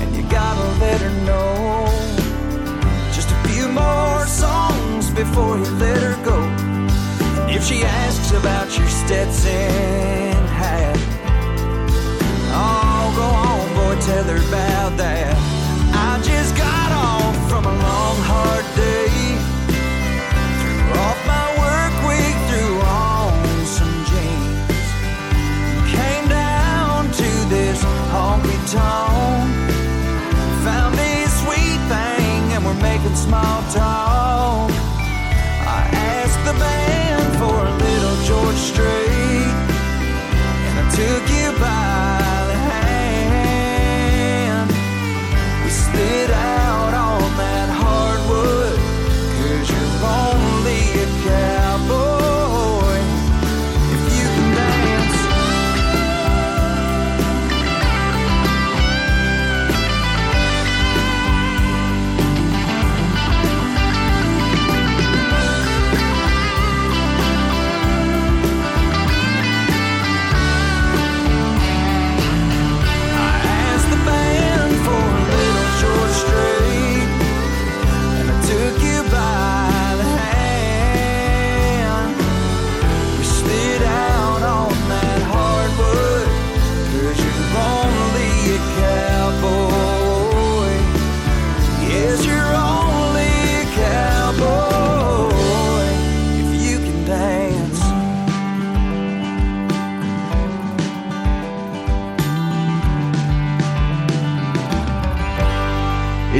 and 0.00 0.16
you 0.16 0.22
gotta 0.30 0.66
let 0.80 0.98
her 1.02 1.14
know. 1.28 1.84
Just 3.12 3.28
a 3.30 3.48
few 3.48 3.68
more 3.68 4.26
songs 4.26 5.10
before 5.10 5.58
you 5.58 5.70
let 5.84 6.02
her 6.02 6.16
go. 6.24 6.38
If 7.54 7.64
she 7.64 7.84
asks 7.84 8.30
about 8.32 8.78
your 8.78 8.88
Stetson 8.88 10.33
go 13.14 13.22
on, 13.22 13.68
boy, 13.74 13.94
tell 14.02 14.24
her 14.24 14.40
about 14.48 14.96
that. 14.96 15.34
I 15.94 16.20
just 16.22 16.56
got 16.56 16.90
off 16.92 17.36
from 17.48 17.64
a 17.64 17.74
long, 17.86 18.18
hard 18.26 18.66
day. 18.74 19.38
Threw 20.60 20.82
off 21.06 21.20
my 21.34 21.46
work 21.62 21.94
week, 22.10 22.36
threw 22.50 22.74
on 22.82 23.32
some 23.78 23.96
jeans. 24.10 24.88
Came 25.94 26.26
down 26.28 27.10
to 27.20 27.30
this 27.54 27.78
honky 28.10 28.58
tonk. 28.74 29.46
Found 30.66 30.94
this 30.98 31.30
sweet 31.42 31.80
thing, 31.92 32.40
and 32.54 32.64
we're 32.64 32.82
making 32.82 33.14
small 33.14 33.62
talk. 33.70 34.03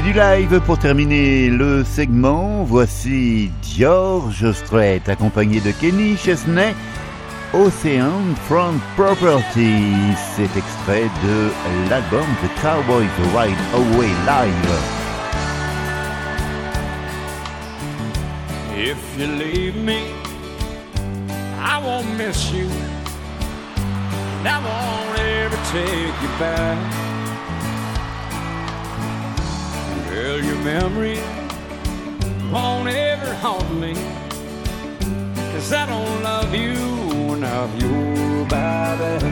Du 0.04 0.12
live 0.12 0.60
pour 0.66 0.78
terminer 0.78 1.48
le 1.48 1.82
segment, 1.82 2.62
voici 2.64 3.50
George 3.62 4.52
Strait 4.52 5.00
accompagné 5.06 5.60
de 5.60 5.70
Kenny 5.70 6.14
Chesney, 6.18 6.74
Ocean 7.54 8.34
Front 8.46 8.78
Property. 8.96 10.14
C'est 10.36 10.54
extrait 10.56 11.08
de 11.24 11.50
l'album 11.88 12.26
The 12.42 12.60
Cowboys 12.60 13.08
Ride 13.34 13.56
Away 13.72 14.10
Live. 14.26 14.74
If 18.76 18.98
you 19.18 19.26
leave 19.26 19.76
me, 19.82 20.12
I 21.58 21.80
won't 21.82 22.14
miss 22.18 22.52
you. 22.52 22.68
Well, 30.14 30.38
your 30.38 30.58
memory 30.58 31.18
won't 32.52 32.88
ever 32.88 33.34
haunt 33.34 33.68
me. 33.80 33.94
Cause 35.52 35.72
I 35.72 35.86
don't 35.86 36.22
love 36.22 36.54
you 36.54 36.76
enough, 37.34 37.70
you're 37.82 38.44
by 38.44 38.94
that. 39.00 39.24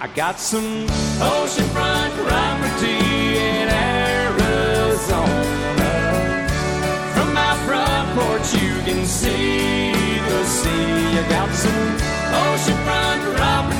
I 0.00 0.06
got 0.14 0.38
some 0.38 0.86
oceanfront 1.18 2.12
property 2.28 2.98
in 3.50 3.66
Arizona. 3.98 5.42
From 7.14 7.34
my 7.34 7.54
front 7.66 8.06
porch, 8.16 8.54
you 8.62 8.72
can 8.86 9.04
see 9.04 9.90
the 10.30 10.44
sea. 10.44 11.18
I 11.18 11.26
got 11.28 11.50
some 11.52 11.82
oceanfront 12.46 13.36
round 13.36 13.72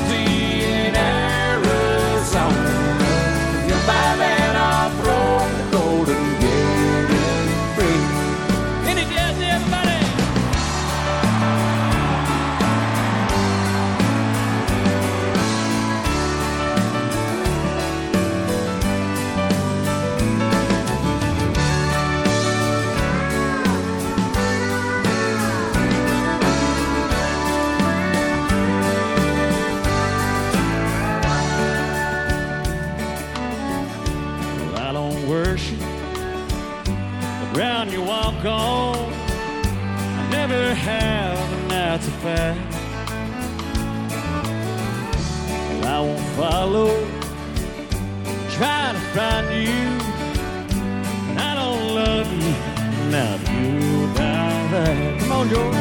that's 42.23 42.57
a 42.57 42.63
fact. 42.63 42.73
Well, 45.81 45.87
I 45.87 45.99
won't 45.99 46.27
follow, 46.35 46.89
try 48.51 48.91
to 48.93 48.99
find 49.13 49.47
you, 49.67 49.83
and 51.29 51.39
I 51.39 51.55
don't 51.55 51.95
love 51.95 52.31
you. 52.31 52.53
Now 53.11 53.35
about 53.35 54.71
that. 54.71 55.19
Come 55.19 55.31
on, 55.31 55.49
George. 55.49 55.75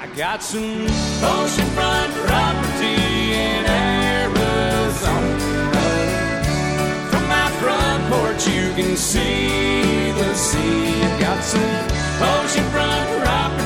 I 0.00 0.06
got 0.16 0.42
some 0.42 0.86
oceanfront 1.22 2.12
property 2.26 2.96
in 3.34 3.64
Arizona. 3.66 5.38
From 7.10 7.24
my 7.28 7.50
front 7.60 8.02
porch, 8.12 8.46
you 8.48 8.72
can 8.74 8.96
see 8.96 10.10
the 10.12 10.34
sea. 10.34 11.02
I 11.02 11.20
got 11.20 11.42
some 11.44 11.62
oceanfront 12.20 13.22
property 13.22 13.63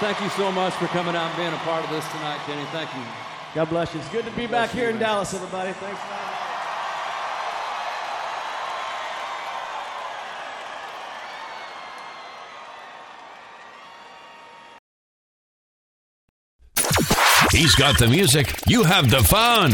thank 0.00 0.20
you 0.20 0.30
so 0.30 0.50
much 0.50 0.72
for 0.74 0.86
coming 0.86 1.14
out 1.14 1.28
and 1.28 1.36
being 1.36 1.52
a 1.52 1.56
part 1.58 1.84
of 1.84 1.90
this 1.90 2.06
tonight, 2.10 2.40
Kenny. 2.46 2.64
Thank 2.72 2.92
you. 2.94 3.02
God 3.54 3.68
bless 3.68 3.94
you. 3.94 4.00
It's 4.00 4.08
good 4.08 4.24
to 4.24 4.30
be 4.32 4.46
back 4.46 4.70
here 4.70 4.90
in 4.90 4.98
Dallas, 4.98 5.34
everybody. 5.34 5.72
Thanks. 5.72 6.00
He's 17.52 17.74
got 17.74 17.98
the 17.98 18.06
music. 18.08 18.58
You 18.66 18.84
have 18.84 19.10
the 19.10 19.22
fun. 19.22 19.72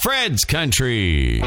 Fred's 0.00 0.44
Country. 0.44 1.40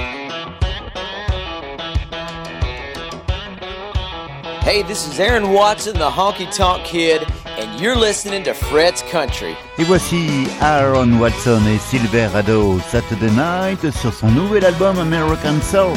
Hey, 4.72 4.84
this 4.84 5.06
is 5.06 5.20
Aaron 5.20 5.52
Watson, 5.52 5.96
the 5.96 6.10
Honky 6.10 6.50
Tonk 6.50 6.86
Kid, 6.86 7.28
and 7.46 7.82
you're 7.82 7.98
listening 7.98 8.42
to 8.44 8.54
Fred's 8.54 9.02
Country. 9.12 9.54
Et 9.78 9.84
voici 9.84 10.48
Aaron 10.62 11.20
Watson 11.20 11.62
et 11.68 11.78
Silverado 11.78 12.80
Saturday 12.80 13.32
Night 13.32 13.92
sur 13.92 14.14
son 14.14 14.34
nouvel 14.34 14.64
album 14.64 14.98
American 15.00 15.62
Soul. 15.62 15.94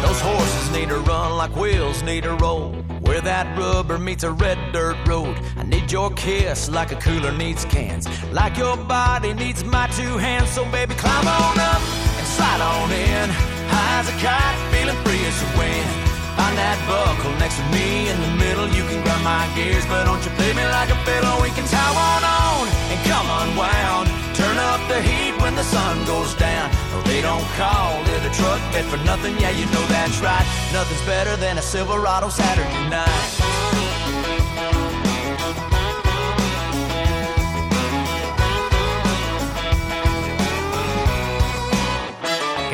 Those 0.00 0.20
horses 0.20 0.70
need 0.70 0.88
to 0.88 0.98
run 0.98 1.36
like 1.36 1.56
wheels 1.56 2.04
need 2.04 2.22
to 2.22 2.36
roll. 2.36 2.70
Where 3.00 3.20
that 3.22 3.58
rubber 3.58 3.98
meets 3.98 4.22
a 4.22 4.30
red 4.30 4.58
dirt 4.72 4.96
road. 5.08 5.36
I 5.56 5.64
need 5.64 5.90
your 5.90 6.12
kiss 6.12 6.70
like 6.70 6.92
a 6.92 7.00
cooler 7.00 7.32
needs 7.32 7.64
cans. 7.64 8.06
Like 8.30 8.56
your 8.56 8.76
body 8.76 9.34
needs 9.34 9.64
my 9.64 9.88
two 9.88 10.18
hands. 10.18 10.50
So 10.50 10.64
baby, 10.70 10.94
climb 10.94 11.26
on 11.26 11.58
up 11.58 11.82
and 12.16 12.26
slide 12.28 12.60
on 12.60 12.92
in. 12.92 13.51
As 13.72 14.08
a 14.08 14.14
kite, 14.20 14.58
feeling 14.72 14.98
free 15.04 15.24
as 15.24 15.36
the 15.40 15.48
wind. 15.58 15.88
Find 16.36 16.56
that 16.56 16.78
buckle 16.88 17.32
next 17.36 17.56
to 17.60 17.64
me 17.72 18.08
in 18.08 18.18
the 18.20 18.32
middle. 18.40 18.68
You 18.68 18.84
can 18.88 19.00
grind 19.04 19.24
my 19.24 19.44
gears, 19.56 19.84
but 19.86 20.04
don't 20.04 20.22
you 20.24 20.32
play 20.36 20.52
me 20.52 20.64
like 20.64 20.88
a 20.88 20.98
fiddle. 21.04 21.36
We 21.44 21.50
can 21.52 21.66
tie 21.68 21.92
one 21.92 22.24
on 22.24 22.64
and 22.92 23.00
come 23.04 23.28
unwound. 23.44 24.08
Turn 24.34 24.56
up 24.56 24.80
the 24.88 25.00
heat 25.00 25.36
when 25.42 25.54
the 25.54 25.64
sun 25.64 26.04
goes 26.06 26.32
down. 26.34 26.72
No, 26.92 27.02
they 27.02 27.20
don't 27.20 27.44
call 27.60 28.00
it 28.16 28.24
a 28.24 28.32
truck 28.32 28.60
bed 28.72 28.84
for 28.88 29.00
nothing. 29.04 29.36
Yeah, 29.38 29.50
you 29.50 29.66
know 29.72 29.84
that's 29.92 30.18
right. 30.20 30.46
Nothing's 30.72 31.04
better 31.04 31.36
than 31.36 31.58
a 31.58 31.62
Silverado 31.62 32.28
Saturday 32.28 32.88
night. 32.88 33.41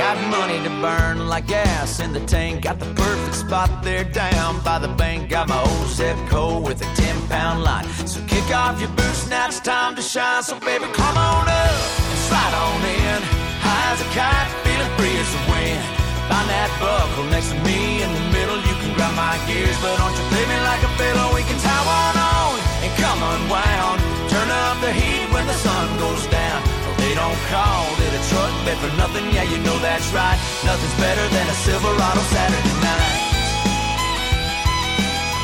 Got 0.09 0.31
money 0.31 0.57
to 0.65 0.71
burn 0.81 1.29
like 1.29 1.49
gas 1.49 2.01
in 2.01 2.15
the 2.15 2.25
tank. 2.25 2.63
Got 2.63 2.81
the 2.81 2.89
perfect 2.95 3.35
spot 3.35 3.69
there 3.85 4.05
down 4.05 4.59
by 4.65 4.79
the 4.79 4.89
bank. 4.89 5.29
Got 5.29 5.49
my 5.49 5.61
old 5.61 5.89
Zebco 5.99 6.65
with 6.67 6.81
a 6.81 6.89
10 6.97 7.29
pound 7.29 7.63
line. 7.63 7.85
So 8.09 8.25
kick 8.25 8.49
off 8.49 8.81
your 8.81 8.89
boots, 8.97 9.29
now 9.29 9.49
it's 9.49 9.61
time 9.61 9.97
to 9.97 10.01
shine. 10.01 10.43
So 10.43 10.59
baby, 10.61 10.87
come 10.97 11.13
on 11.13 11.45
up 11.45 11.77
and 12.09 12.21
slide 12.25 12.55
on 12.57 12.81
in. 12.89 13.21
High 13.61 13.93
as 13.93 14.01
a 14.01 14.09
kite, 14.17 14.49
feeling 14.65 14.93
free 14.97 15.13
as 15.13 15.29
the 15.29 15.43
wind. 15.53 15.85
Find 16.33 16.49
that 16.57 16.73
buckle 16.81 17.29
next 17.29 17.53
to 17.53 17.61
me 17.69 18.01
in 18.01 18.09
the 18.09 18.25
middle. 18.33 18.57
You 18.65 18.75
can 18.81 18.97
grab 18.97 19.13
my 19.13 19.37
gears, 19.45 19.77
but 19.85 19.93
don't 20.01 20.17
you 20.17 20.25
play 20.33 20.45
me 20.49 20.57
like 20.65 20.89
a 20.89 20.93
fiddle. 20.97 21.37
We 21.37 21.45
can 21.45 21.61
tie 21.61 21.85
one 21.85 22.17
on 22.17 22.57
and 22.81 22.93
come 22.97 23.21
unwound. 23.21 24.01
Turn 24.33 24.49
up 24.49 24.81
the 24.81 24.89
heat 24.89 25.29
when 25.37 25.45
the 25.45 25.59
sun 25.61 25.85
goes 26.01 26.25
down. 26.33 26.78
They 27.09 27.15
don't 27.15 27.41
call 27.49 27.89
it 28.05 28.13
a 28.13 28.23
truck 28.29 28.53
bed 28.67 28.77
for 28.85 28.95
nothing, 28.99 29.33
yeah, 29.33 29.43
you 29.45 29.57
know 29.65 29.79
that's 29.79 30.13
right. 30.13 30.39
Nothing's 30.63 30.93
better 31.01 31.27
than 31.29 31.49
a 31.49 31.55
Silverado 31.65 32.21
Saturday 32.37 32.75
night. 32.85 33.17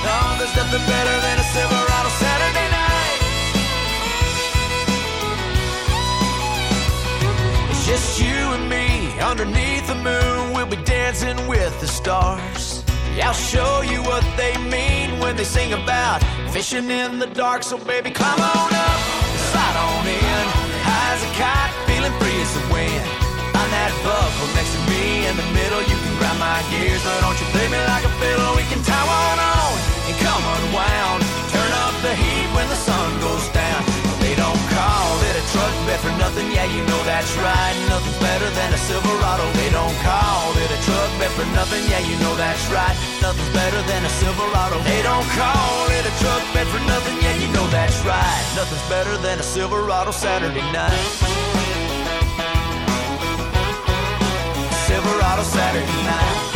No, 0.05 0.37
there's 0.37 0.55
nothing 0.61 0.85
better 0.85 1.17
than 1.25 1.37
a 1.41 1.47
Silverado 1.57 2.11
Saturday 2.21 2.69
night. 2.69 3.19
It's 7.71 7.87
just 7.87 8.21
you 8.21 8.37
and 8.53 8.69
me 8.69 9.19
underneath 9.23 9.87
the 9.87 9.95
moon. 9.95 10.53
We'll 10.53 10.67
be 10.67 10.77
dancing 10.85 11.49
with 11.49 11.81
the 11.81 11.89
stars. 11.89 12.85
Yeah, 13.17 13.29
I'll 13.29 13.33
show 13.33 13.81
you 13.81 14.03
what 14.03 14.23
they 14.37 14.55
mean 14.69 15.19
when 15.19 15.35
they 15.35 15.45
sing 15.45 15.73
about 15.73 16.23
fishing 16.53 16.91
in 16.91 17.19
the 17.19 17.29
dark. 17.29 17.63
So, 17.63 17.79
baby, 17.79 18.11
climb 18.11 18.39
on 18.39 18.75
up, 18.75 19.01
slide 19.49 19.77
on 19.79 20.07
in. 20.07 20.64
As 21.15 21.23
a 21.23 21.31
kite, 21.39 21.71
feeling 21.87 22.11
free 22.19 22.43
as 22.43 22.51
the 22.59 22.65
wind. 22.75 23.07
Find 23.55 23.71
that 23.71 23.95
buckle 24.03 24.51
next 24.59 24.75
to 24.75 24.83
me 24.91 25.31
in 25.31 25.39
the 25.39 25.47
middle. 25.55 25.79
You 25.87 25.95
can 25.95 26.11
grab 26.19 26.35
my 26.43 26.59
gears, 26.75 27.07
but 27.07 27.23
don't 27.23 27.39
you 27.39 27.47
play 27.55 27.71
me 27.71 27.79
like 27.87 27.94
that's 37.15 37.37
right. 37.39 37.77
Nothing's 37.89 38.19
better 38.19 38.51
than 38.59 38.75
a 38.75 38.77
Silverado. 38.91 39.47
They 39.55 39.71
don't 39.71 39.97
call 40.03 40.51
it 40.59 40.71
a 40.77 40.81
truck 40.83 41.11
bed 41.21 41.31
for 41.39 41.47
nothing, 41.55 41.83
yeah, 41.87 42.03
you 42.03 42.19
know 42.19 42.35
that's 42.35 42.67
right. 42.75 42.97
Nothing's 43.23 43.53
better 43.55 43.81
than 43.91 44.03
a 44.05 44.11
Silverado. 44.19 44.83
They 44.83 45.03
don't 45.03 45.29
call 45.39 45.87
it 45.95 46.05
a 46.11 46.15
truck 46.19 46.43
bed 46.55 46.67
for 46.67 46.83
nothing, 46.91 47.17
yeah, 47.23 47.37
you 47.39 47.49
know 47.55 47.67
that's 47.69 47.99
right. 48.03 48.43
Nothing's 48.59 48.87
better 48.89 49.17
than 49.19 49.39
a 49.39 49.47
Silverado 49.55 50.11
Saturday 50.11 50.67
night. 50.73 51.05
Silverado 54.89 55.43
Saturday 55.43 56.03
night. 56.03 56.54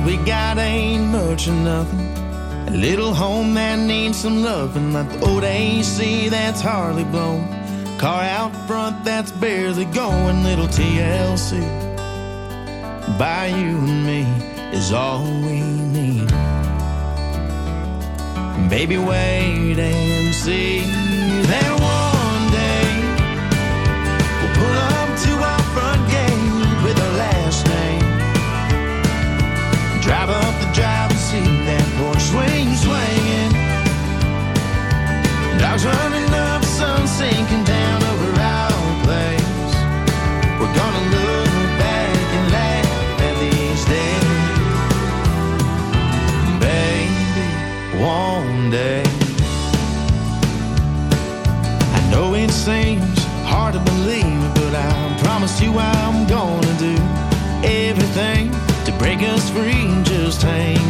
what 0.00 0.06
we 0.06 0.16
got 0.24 0.58
ain't 0.58 1.06
much 1.06 1.46
of 1.46 1.54
nothing. 1.54 2.00
A 2.68 2.76
little 2.76 3.12
home 3.12 3.54
that 3.54 3.78
needs 3.78 4.18
some 4.18 4.42
loving, 4.42 4.92
like 4.92 5.10
the 5.10 5.26
old 5.26 5.44
AC 5.44 6.28
that's 6.28 6.60
hardly 6.60 7.04
blown. 7.04 7.46
Car 7.98 8.22
out 8.22 8.54
front 8.66 9.04
that's 9.04 9.32
barely 9.32 9.84
going, 9.86 10.42
little 10.44 10.66
TLC. 10.66 11.60
By 13.18 13.48
you 13.48 13.76
and 13.78 14.06
me 14.06 14.22
is 14.76 14.92
all 14.92 15.24
we 15.24 15.60
need. 15.60 16.28
Baby, 18.70 18.98
wait 18.98 19.78
and 19.78 20.34
see. 20.34 20.99
I 35.70 35.74
was 35.74 35.86
running 35.86 36.34
up, 36.34 36.64
sun 36.64 37.06
sinking 37.06 37.62
down 37.62 38.02
over 38.02 38.40
our 38.40 38.72
place. 39.04 39.74
We're 40.58 40.74
gonna 40.74 41.04
look 41.14 41.46
back 41.78 42.10
and 42.36 42.46
laugh 42.50 43.20
at 43.28 43.34
these 43.38 43.84
days, 43.86 44.24
baby. 46.58 47.46
One 48.02 48.70
day, 48.72 49.04
I 51.94 52.00
know 52.10 52.34
it 52.34 52.50
seems 52.50 53.24
hard 53.46 53.74
to 53.74 53.80
believe, 53.92 54.42
but 54.56 54.74
I 54.74 55.18
promise 55.22 55.60
you 55.62 55.78
I'm 55.78 56.26
gonna 56.26 56.74
do 56.80 56.96
everything 57.62 58.50
to 58.86 58.92
break 58.98 59.22
us 59.22 59.48
free. 59.50 60.02
Just 60.02 60.42
hang 60.42 60.89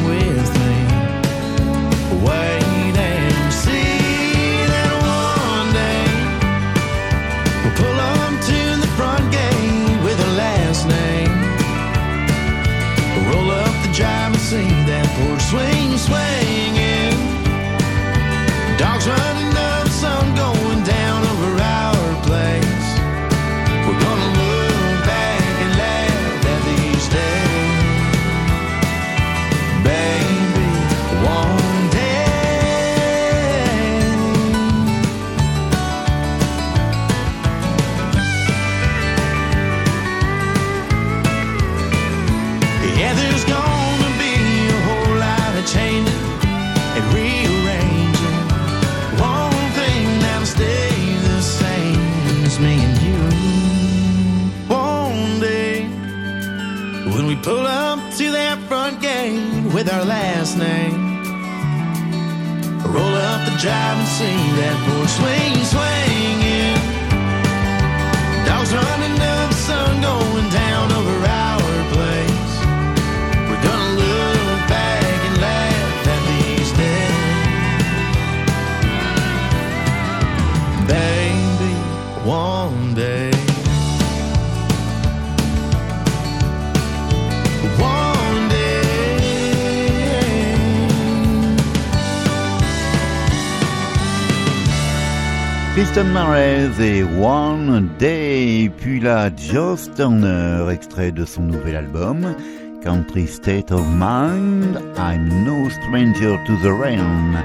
Ramirez 96.21 96.79
et 96.81 97.03
One 97.03 97.89
Day, 97.99 98.71
puis 98.77 99.01
la 99.01 99.31
Joe 99.35 99.91
Turner, 99.97 100.67
extrait 100.71 101.13
de 101.13 101.25
son 101.25 101.45
nouvel 101.45 101.77
album 101.77 102.35
Country 102.83 103.27
State 103.27 103.73
of 103.73 103.81
Mind, 103.89 104.79
I'm 104.99 105.45
No 105.45 105.71
Stranger 105.71 106.39
to 106.47 106.57
the 106.63 106.73
Rain, 106.73 107.43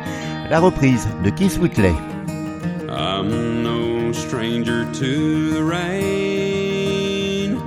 la 0.50 0.60
reprise 0.60 1.08
de 1.24 1.30
Keith 1.32 1.58
Whitley. 1.58 1.96
I'm 2.90 3.64
no 3.64 4.12
stranger 4.12 4.84
to 4.84 5.52
the 5.52 5.64
rain, 5.64 7.58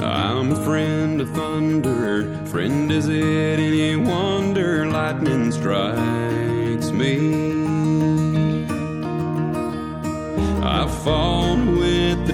I'm 0.00 0.50
a 0.50 0.64
friend 0.64 1.20
of 1.20 1.30
thunder, 1.30 2.26
friend 2.46 2.90
is 2.90 3.08
it 3.08 3.60
any 3.60 3.94
wonder? 3.94 4.86
Lightning 4.90 5.52
strikes. 5.52 6.09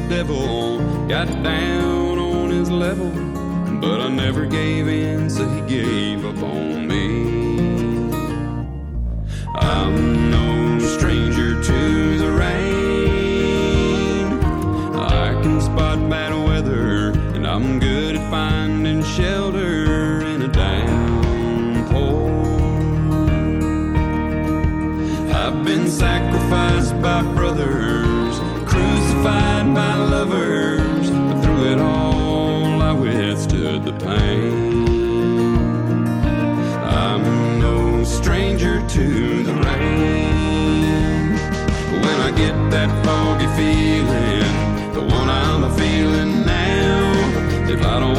devil. 0.08 0.78
Got 1.08 1.28
down 1.42 2.18
on 2.18 2.50
his 2.50 2.70
level, 2.70 3.10
but 3.80 4.00
I 4.00 4.08
never 4.08 4.46
gave 4.46 4.88
in, 4.88 5.30
so 5.30 5.48
he 5.48 5.60
gave 5.62 6.24
up 6.24 6.42
on 6.42 6.75
I 47.82 48.00
don't 48.00 48.15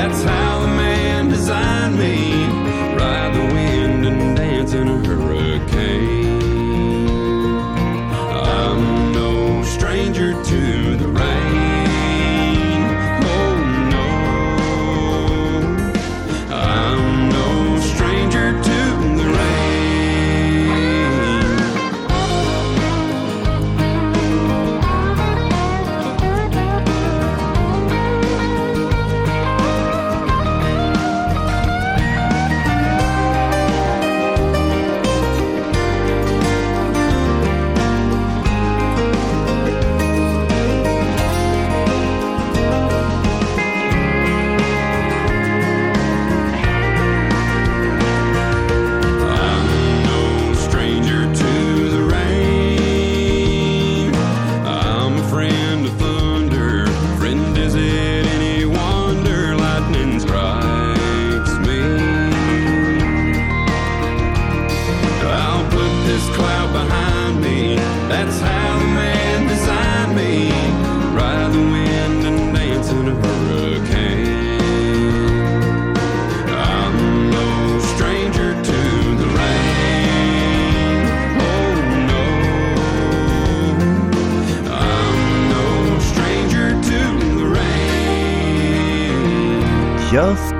That's 0.00 0.22
how. 0.22 0.49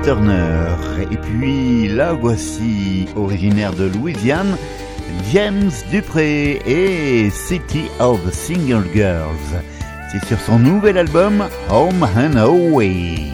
Turner. 0.03 0.67
Et 1.11 1.17
puis 1.17 1.87
la 1.87 2.13
voici, 2.13 3.07
originaire 3.15 3.73
de 3.73 3.85
Louisiane, 3.85 4.57
James 5.31 5.71
Dupré 5.91 6.61
et 6.65 7.29
City 7.29 7.85
of 7.99 8.19
Single 8.31 8.85
Girls. 8.93 9.61
C'est 10.11 10.25
sur 10.25 10.39
son 10.39 10.59
nouvel 10.59 10.97
album 10.97 11.43
Home 11.69 12.03
and 12.17 12.37
Away. 12.37 13.31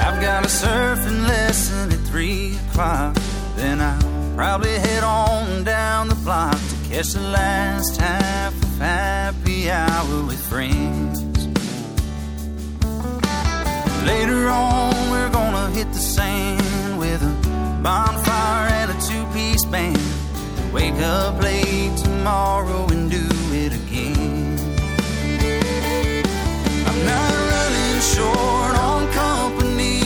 I've 0.00 0.20
got 0.20 0.44
a 0.44 0.48
surfing 0.48 1.26
lesson 1.26 1.92
at 1.92 2.00
3 2.10 2.54
o'clock. 2.70 3.14
Then 3.56 3.80
I'll 3.80 3.98
probably 4.34 4.70
head 4.70 5.04
on 5.04 5.64
down 5.64 6.08
the 6.08 6.16
block 6.24 6.52
to 6.52 6.90
catch 6.90 7.12
the 7.12 7.20
last 7.20 8.00
half 8.00 8.17
hit 15.88 15.94
the 15.94 16.00
sand 16.00 16.98
with 16.98 17.22
a 17.22 17.80
bonfire 17.82 18.68
and 18.68 18.90
a 18.90 19.00
two 19.06 19.24
piece 19.32 19.64
band. 19.64 19.98
Wake 20.72 20.94
up 20.94 21.42
late 21.42 21.96
tomorrow 21.96 22.86
and 22.88 23.10
do 23.10 23.26
it 23.52 23.72
again. 23.72 24.58
I'm 26.86 27.00
not 27.04 27.32
running 27.52 28.00
short 28.00 28.74
on 28.78 29.12
company 29.12 29.98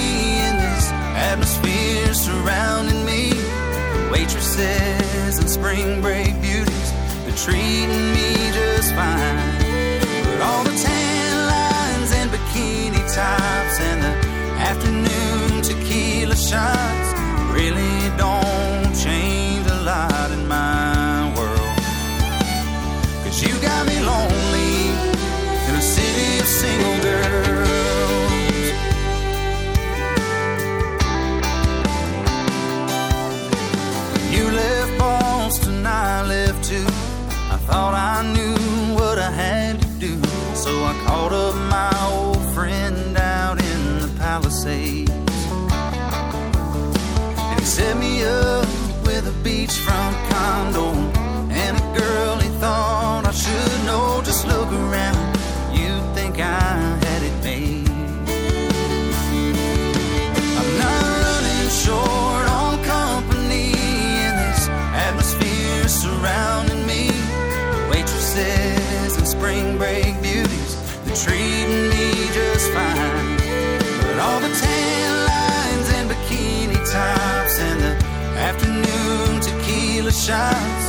in 0.47 0.57
this 0.57 0.91
atmosphere 1.30 2.14
surrounding 2.14 3.05
me. 3.05 3.33
Waitresses 4.11 5.39
and 5.39 5.51
spring 5.51 6.01
break 6.01 6.41
beauties, 6.41 6.93
they're 7.24 7.37
treating 7.37 8.12
me 8.14 8.53
just 8.53 8.95
fine. 8.95 9.62
Shots 16.49 17.09
really 17.53 18.11
don't 18.16 18.93
change 18.97 19.64
a 19.66 19.80
lot 19.84 20.30
in 20.32 20.49
my 20.49 21.32
world. 21.36 21.78
Cause 23.22 23.43
you 23.43 23.55
got 23.61 23.86
me 23.86 24.01
lonely 24.01 24.74
in 25.68 25.74
a 25.76 25.80
city 25.80 26.40
of 26.40 26.47
single 26.47 26.99
girls. 27.09 27.62
When 34.12 34.32
you 34.36 34.51
left 34.51 34.99
Boston, 34.99 35.86
I 35.86 36.26
left 36.26 36.64
too. 36.64 36.86
I 37.55 37.59
thought 37.68 37.95
I 37.95 38.18
knew 38.34 38.95
what 38.99 39.18
I 39.18 39.30
had 39.30 39.80
to 39.80 39.88
do. 40.07 40.14
So 40.55 40.70
I 40.90 40.95
called 41.07 41.32
up 41.32 41.55
my 41.78 41.93
old 42.11 42.43
friend 42.53 43.16
out 43.16 43.62
in 43.62 44.01
the 44.01 44.11
Palisades. 44.18 45.12
Me 47.95 48.24
up 48.24 48.62
tequila 80.23 80.82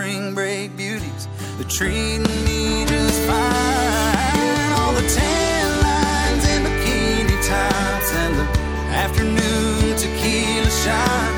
spring 0.00 0.34
break 0.34 0.74
beauties, 0.78 1.28
they're 1.58 1.68
treating 1.68 2.22
me 2.46 2.86
just 2.86 3.20
fine. 3.28 4.72
All 4.78 4.94
the 4.94 5.06
tan 5.14 5.68
lines 5.82 6.44
and 6.48 6.64
bikini 6.66 7.36
tops 7.46 8.10
and 8.14 8.34
the 8.38 8.46
afternoon 8.96 9.96
tequila 9.98 10.70
shots 10.70 11.29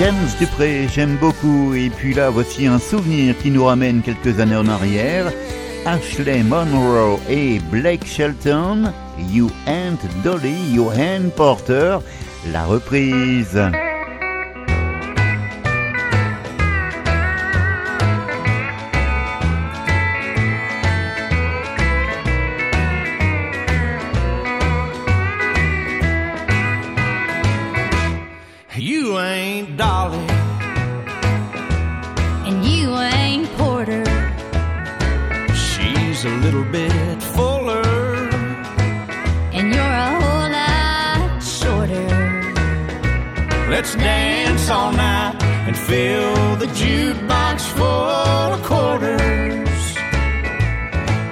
James 0.00 0.28
Dupré, 0.38 0.88
j'aime 0.88 1.16
beaucoup. 1.16 1.74
Et 1.74 1.90
puis 1.90 2.14
là, 2.14 2.30
voici 2.30 2.66
un 2.66 2.78
souvenir 2.78 3.36
qui 3.36 3.50
nous 3.50 3.66
ramène 3.66 4.00
quelques 4.00 4.40
années 4.40 4.56
en 4.56 4.66
arrière. 4.66 5.30
Ashley 5.84 6.42
Monroe 6.42 7.20
et 7.28 7.58
Blake 7.70 8.06
Shelton, 8.06 8.94
You 9.18 9.50
Ain't 9.66 10.00
Dolly, 10.24 10.72
You 10.72 10.90
Ain't 10.92 11.34
Porter, 11.36 11.98
la 12.50 12.64
reprise. 12.64 13.60
The 46.60 46.66
jukebox 46.66 47.72
full 47.72 47.84
of 47.84 48.62
quarters. 48.62 49.94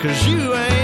Cause 0.02 0.26
you 0.26 0.54
ain't 0.54 0.77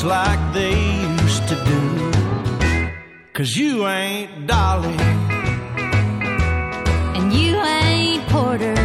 just 0.00 0.08
like 0.08 0.54
they 0.54 0.72
used 1.22 1.46
to 1.48 1.56
do. 1.64 1.80
Cause 3.34 3.56
you 3.56 3.86
ain't 3.86 4.46
Dolly. 4.46 4.96
And 7.16 7.32
you 7.32 7.56
ain't 7.56 8.26
Porter. 8.28 8.76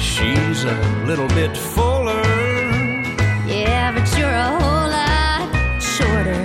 She's 0.00 0.64
a 0.64 0.76
little 1.06 1.28
bit 1.28 1.56
fuller. 1.56 2.22
Yeah, 3.46 3.92
but 3.94 4.06
you're 4.18 4.38
a 4.48 4.50
whole 4.58 4.88
lot 4.98 5.80
shorter. 5.80 6.40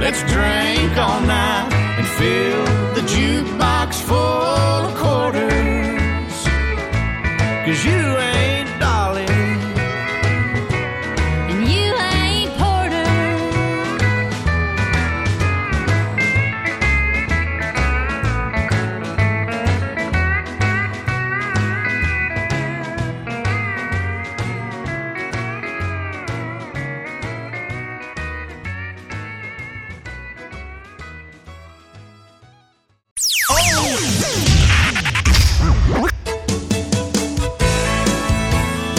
Let's 0.00 0.22
drink 0.32 0.71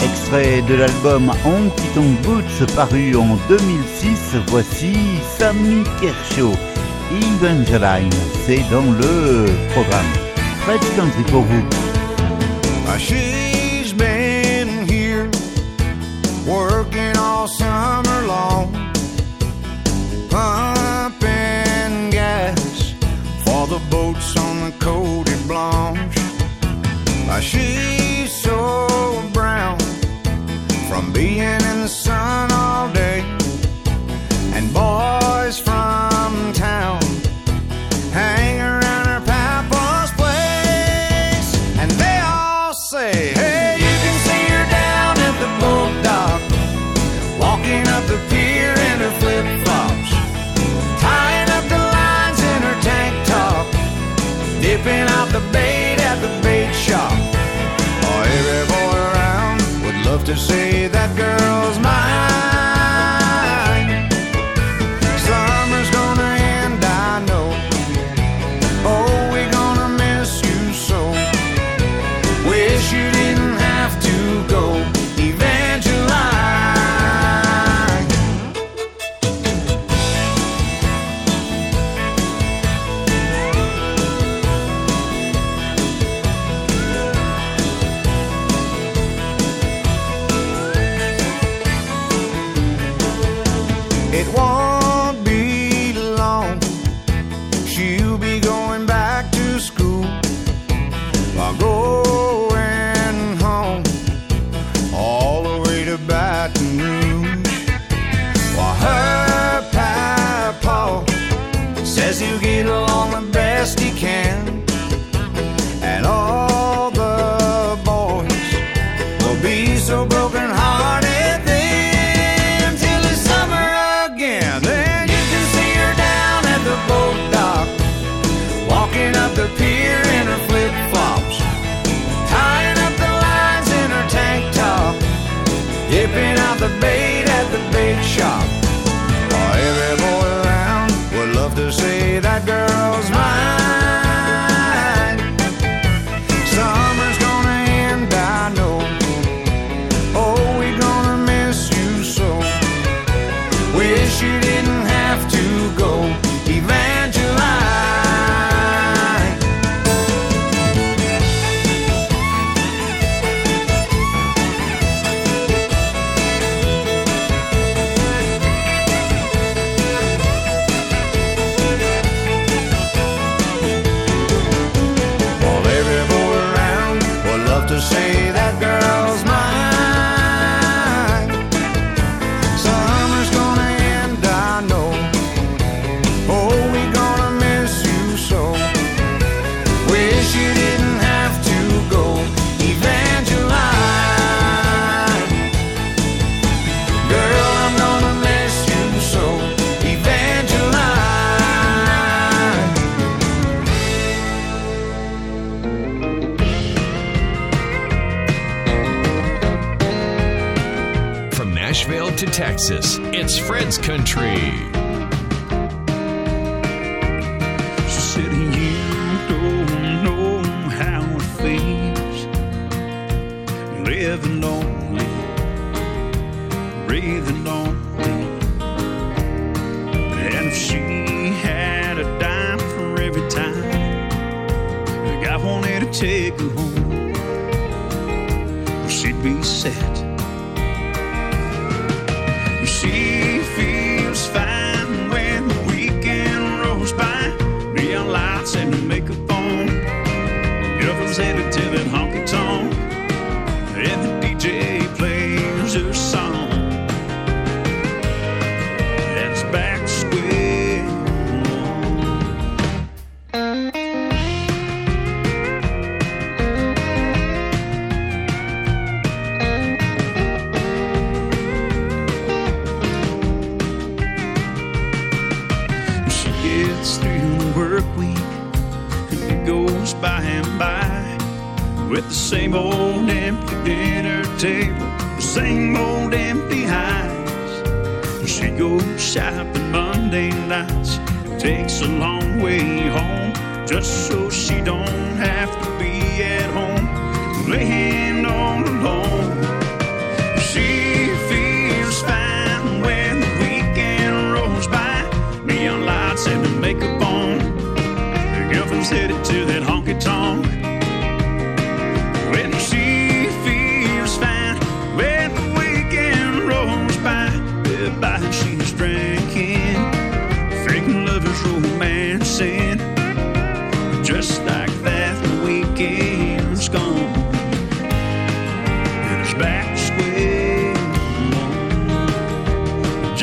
Extrait 0.04 0.60
de 0.68 0.74
l'album 0.74 1.32
Honky 1.46 1.88
Tonk 1.94 2.20
Boots 2.22 2.74
paru 2.76 3.16
en 3.16 3.38
2006, 3.48 4.36
voici 4.48 4.92
Sammy 5.38 5.82
Kershaw, 5.98 6.52
Evangeline, 7.10 8.10
c'est 8.46 8.62
dans 8.70 8.82
le 8.82 9.46
programme 9.72 10.12
Fred 10.60 10.80
Country 10.94 11.22
pour 11.30 11.42
vous. 11.42 11.64
She's 12.98 13.94
been 13.94 14.86
here 14.86 15.30
working 16.46 17.16
all 17.16 17.48
summer 17.48 18.26
long, 18.26 18.70
pumping 20.28 22.10
gas 22.10 22.94
for 23.44 23.66
the 23.66 23.80
boats 23.90 24.36
on 24.36 24.68
the 24.68 24.72
Côte 24.84 25.30
Blanche. 25.48 26.18
Uh, 27.26 27.40
being 31.14 31.38
in 31.70 31.80
the 31.80 31.88
sun 31.88 32.50
all 32.52 32.92
day, 32.92 33.20
and 34.54 34.64
boys 34.74 35.58
from 35.58 36.52
town 36.52 37.00
hang 38.12 38.60
around 38.60 39.06
her 39.06 39.22
papa's 39.24 40.10
place, 40.20 41.50
and 41.78 41.90
they 41.92 42.18
all 42.18 42.74
say, 42.74 43.32
Hey, 43.32 43.76
you 43.78 43.94
can 44.04 44.16
see 44.26 44.44
her 44.54 44.66
down 44.82 45.14
at 45.28 45.36
the 45.44 45.50
boat 45.62 45.94
walking 47.38 47.86
up 47.94 48.04
the 48.06 48.18
pier 48.28 48.72
in 48.90 48.96
her 49.04 49.14
flip 49.20 49.46
flops, 49.64 50.10
tying 51.00 51.48
up 51.56 51.64
the 51.74 51.82
lines 51.98 52.40
in 52.52 52.60
her 52.68 52.78
tank 52.82 53.14
top, 53.26 53.64
dipping 54.60 55.06
out 55.16 55.28
the 55.30 55.42
bait 55.52 55.98
at 56.10 56.18
the 56.20 56.32
bait 56.42 56.72
shop. 56.74 57.12
Oh, 58.06 58.36
every 58.38 58.64
boy 58.74 58.96
around 59.08 59.60
would 59.84 59.98
love 60.06 60.24
to 60.24 60.36
say 60.36 60.73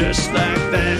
just 0.01 0.33
like 0.33 0.71
that. 0.71 0.90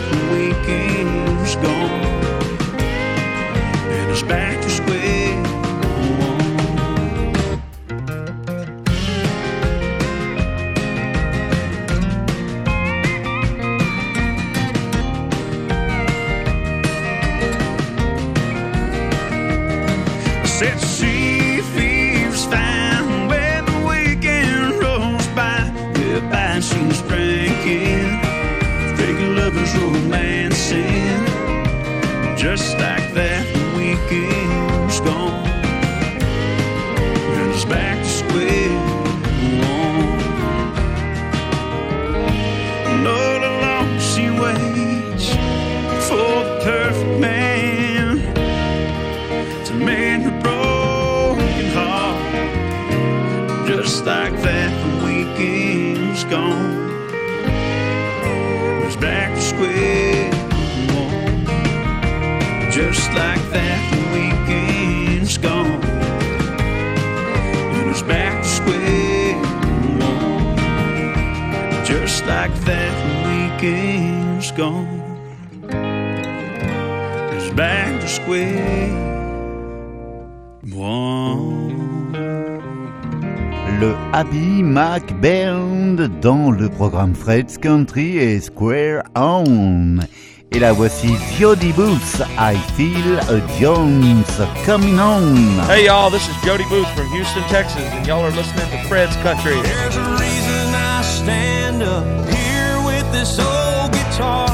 programme 86.82 87.14
Fred's 87.14 87.60
Country 87.60 88.18
et 88.18 88.42
Square 88.42 89.04
One. 89.16 90.04
Et 90.52 90.58
là 90.58 90.74
voici 90.74 91.16
Jody 91.38 91.72
Booth, 91.74 92.24
I 92.40 92.56
Feel 92.76 93.20
a 93.20 93.40
Jones 93.60 94.26
Coming 94.66 95.00
On. 95.00 95.60
Hey 95.70 95.86
y'all, 95.86 96.10
this 96.10 96.28
is 96.28 96.36
Jody 96.44 96.64
Booth 96.72 96.90
from 96.96 97.08
Houston, 97.12 97.44
Texas, 97.50 97.84
and 97.84 98.08
y'all 98.08 98.26
are 98.26 98.32
listening 98.32 98.68
to 98.72 98.88
Fred's 98.88 99.16
Country. 99.18 99.62
There's 99.62 99.96
a 99.96 100.12
reason 100.14 100.74
I 100.74 101.04
stand 101.04 101.84
up 101.84 102.04
here 102.28 102.82
with 102.84 103.06
this 103.12 103.38
old 103.38 103.92
guitar. 103.92 104.51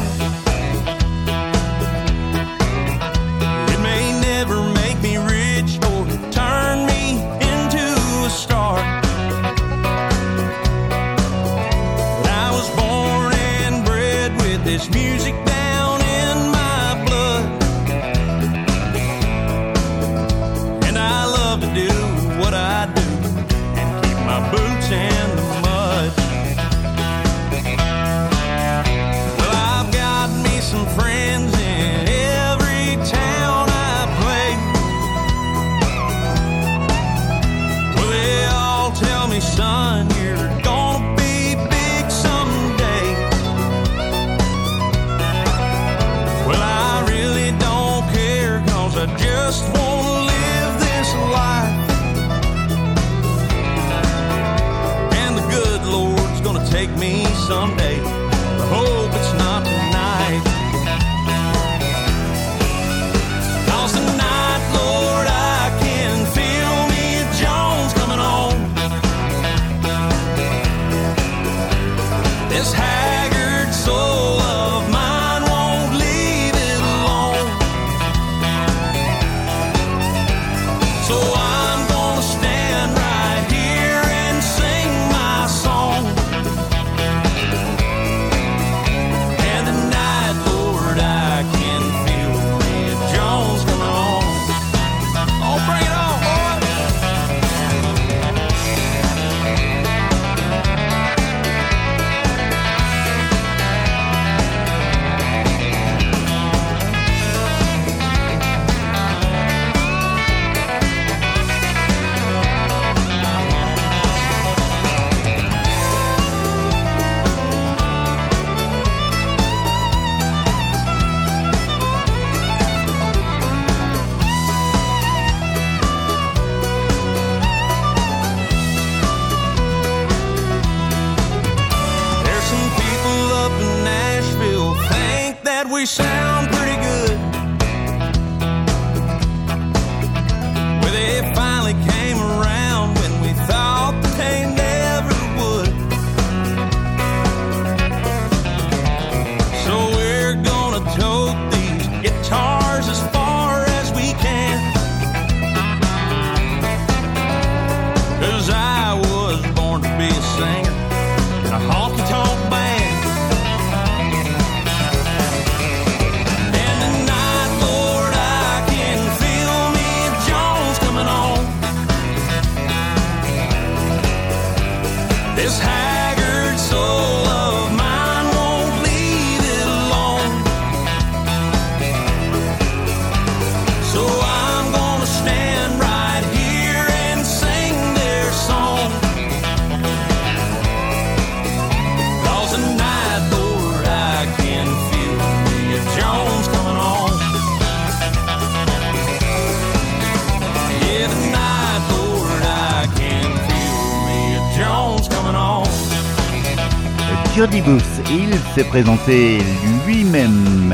Présenté 208.64 209.38
lui-même. 209.86 210.74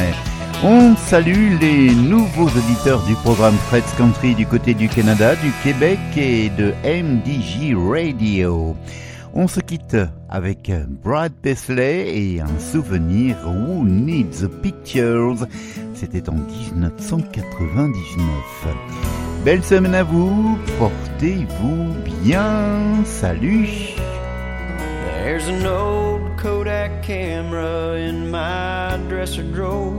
On 0.64 0.96
salue 0.96 1.58
les 1.60 1.94
nouveaux 1.94 2.48
auditeurs 2.48 3.04
du 3.06 3.14
programme 3.16 3.56
Fred's 3.68 3.94
Country 3.98 4.36
du 4.36 4.46
côté 4.46 4.74
du 4.74 4.88
Canada, 4.88 5.36
du 5.36 5.52
Québec 5.64 6.00
et 6.16 6.50
de 6.50 6.74
MDJ 6.86 7.76
Radio. 7.76 8.76
On 9.34 9.48
se 9.48 9.60
quitte 9.60 9.98
avec 10.30 10.72
Brad 11.04 11.34
Paisley 11.34 12.16
et 12.16 12.40
un 12.42 12.60
souvenir 12.60 13.36
Who 13.46 13.84
Needs 13.84 14.48
Pictures. 14.62 15.46
C'était 15.94 16.30
en 16.30 16.36
1999. 16.36 18.28
Belle 19.44 19.64
semaine 19.64 19.96
à 19.96 20.04
vous, 20.04 20.58
portez-vous 20.80 21.94
bien, 22.24 23.04
salut 23.04 23.68
There's 25.26 25.50
Kodak 26.44 27.04
camera 27.04 27.94
in 27.94 28.30
my 28.30 29.00
dresser 29.08 29.44
drawer. 29.44 29.94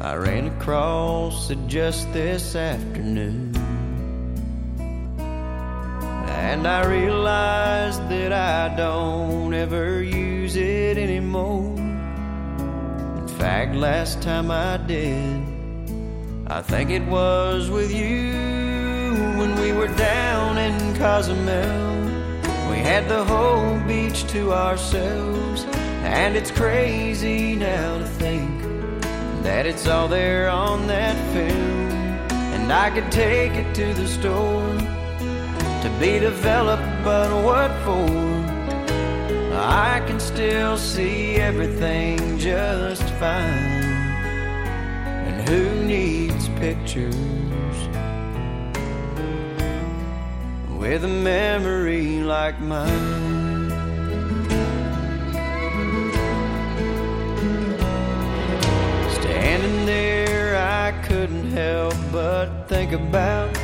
I 0.00 0.16
ran 0.16 0.48
across 0.48 1.50
it 1.50 1.68
just 1.68 2.12
this 2.12 2.56
afternoon. 2.56 3.54
And 5.20 6.66
I 6.66 6.84
realized 6.84 8.08
that 8.08 8.32
I 8.32 8.74
don't 8.74 9.54
ever 9.54 10.02
use 10.02 10.56
it 10.56 10.98
anymore. 10.98 11.76
In 11.78 13.28
fact, 13.38 13.76
last 13.76 14.20
time 14.20 14.50
I 14.50 14.78
did, 14.78 15.44
I 16.48 16.60
think 16.60 16.90
it 16.90 17.04
was 17.04 17.70
with 17.70 17.94
you 17.94 18.32
when 19.38 19.54
we 19.60 19.70
were 19.70 19.94
down 19.94 20.58
in 20.58 20.96
Cozumel. 20.96 21.99
Had 22.90 23.08
the 23.08 23.22
whole 23.22 23.78
beach 23.86 24.26
to 24.32 24.52
ourselves, 24.52 25.64
and 26.02 26.34
it's 26.34 26.50
crazy 26.50 27.54
now 27.54 27.98
to 27.98 28.04
think 28.04 28.50
that 29.44 29.64
it's 29.64 29.86
all 29.86 30.08
there 30.08 30.48
on 30.48 30.88
that 30.88 31.14
film. 31.32 31.92
And 32.52 32.72
I 32.72 32.90
could 32.90 33.12
take 33.12 33.52
it 33.52 33.72
to 33.76 33.94
the 33.94 34.08
store 34.08 34.76
to 35.82 35.96
be 36.00 36.18
developed, 36.18 36.82
but 37.04 37.30
what 37.44 37.70
for? 37.84 38.10
I 39.54 40.02
can 40.08 40.18
still 40.18 40.76
see 40.76 41.36
everything 41.36 42.38
just 42.38 43.08
fine. 43.20 43.84
And 45.28 45.48
who 45.48 45.86
needs 45.86 46.48
pictures 46.58 47.14
with 50.80 51.04
a 51.04 51.08
memory 51.08 52.22
like 52.22 52.58
mine? 52.58 53.68
Standing 59.10 59.84
there, 59.84 60.56
I 60.56 60.92
couldn't 61.06 61.50
help 61.50 61.94
but 62.10 62.48
think 62.66 62.92
about 62.92 63.54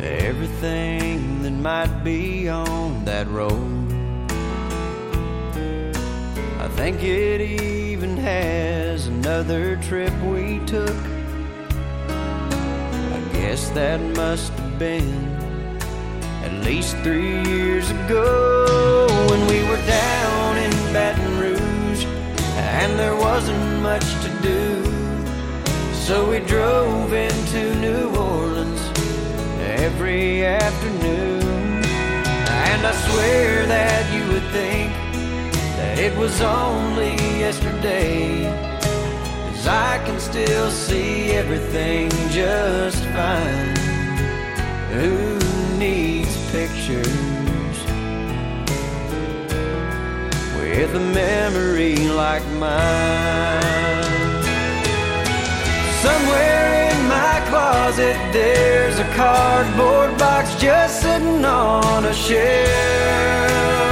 everything 0.00 1.42
that 1.42 1.52
might 1.52 2.02
be 2.02 2.48
on 2.48 3.04
that 3.04 3.28
road. 3.28 3.92
I 6.58 6.66
think 6.74 7.04
it 7.04 7.40
even 7.40 8.16
has 8.16 9.06
another 9.06 9.76
trip 9.76 10.12
we 10.22 10.58
took. 10.66 11.17
Guess 13.48 13.70
that 13.70 13.98
must 14.14 14.52
have 14.52 14.78
been 14.78 15.10
at 16.44 16.52
least 16.66 16.98
three 16.98 17.42
years 17.48 17.90
ago 17.90 19.06
when 19.30 19.40
we 19.46 19.62
were 19.70 19.82
down 19.86 20.58
in 20.58 20.70
Baton 20.92 21.40
Rouge 21.40 22.04
and 22.76 22.98
there 22.98 23.16
wasn't 23.16 23.82
much 23.82 24.04
to 24.24 24.30
do. 24.42 24.84
So 25.94 26.28
we 26.30 26.40
drove 26.40 27.14
into 27.14 27.74
New 27.76 28.14
Orleans 28.14 28.82
every 29.80 30.44
afternoon. 30.44 31.82
And 32.68 32.86
I 32.86 32.92
swear 33.08 33.64
that 33.64 34.02
you 34.12 34.30
would 34.30 34.46
think 34.52 34.92
that 35.78 35.98
it 35.98 36.14
was 36.18 36.42
only 36.42 37.14
yesterday. 37.40 38.67
I 39.68 39.98
can 40.06 40.18
still 40.18 40.70
see 40.70 41.32
everything 41.32 42.08
just 42.30 43.04
fine. 43.04 43.76
Who 44.92 45.38
needs 45.78 46.34
pictures 46.50 47.06
with 50.56 50.94
a 50.94 51.04
memory 51.12 51.96
like 52.08 52.46
mine? 52.52 54.02
Somewhere 56.00 56.90
in 56.90 57.08
my 57.08 57.44
closet 57.50 58.16
there's 58.32 58.98
a 58.98 59.08
cardboard 59.14 60.16
box 60.18 60.54
just 60.58 61.02
sitting 61.02 61.44
on 61.44 62.06
a 62.06 62.14
shelf. 62.14 63.87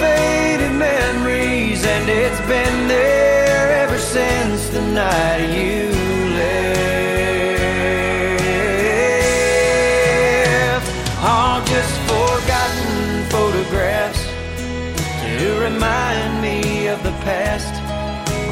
Faded 0.00 0.72
memories 0.72 1.84
and 1.84 2.08
it's 2.08 2.40
been 2.48 2.88
there 2.88 3.70
ever 3.82 3.98
since 3.98 4.68
the 4.70 4.80
night 4.80 5.46
you 5.58 5.90
left. 6.40 6.80
All 11.22 11.60
just 11.74 11.94
forgotten 12.12 13.24
photographs 13.34 14.22
to 15.22 15.60
remind 15.60 16.40
me 16.40 16.88
of 16.88 17.02
the 17.02 17.14
past. 17.28 17.74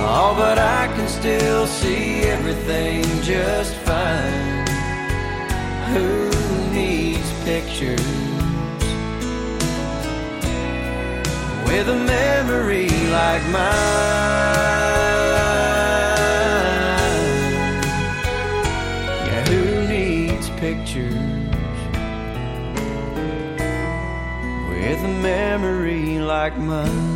Oh, 0.00 0.34
but 0.36 0.58
I 0.58 0.86
can 0.94 1.08
still 1.08 1.66
see 1.66 2.22
everything 2.36 3.04
just 3.22 3.74
fine. 3.88 4.66
Who 5.92 6.30
needs 6.72 7.28
pictures 7.44 8.27
with 11.78 11.88
a 11.90 11.94
memory 11.94 12.88
like 12.88 13.42
mine? 13.50 13.62
Yeah, 19.26 19.44
who 19.46 19.86
needs 19.86 20.50
pictures 20.58 21.14
with 24.68 25.04
a 25.04 25.14
memory 25.22 26.18
like 26.18 26.58
mine? 26.58 27.07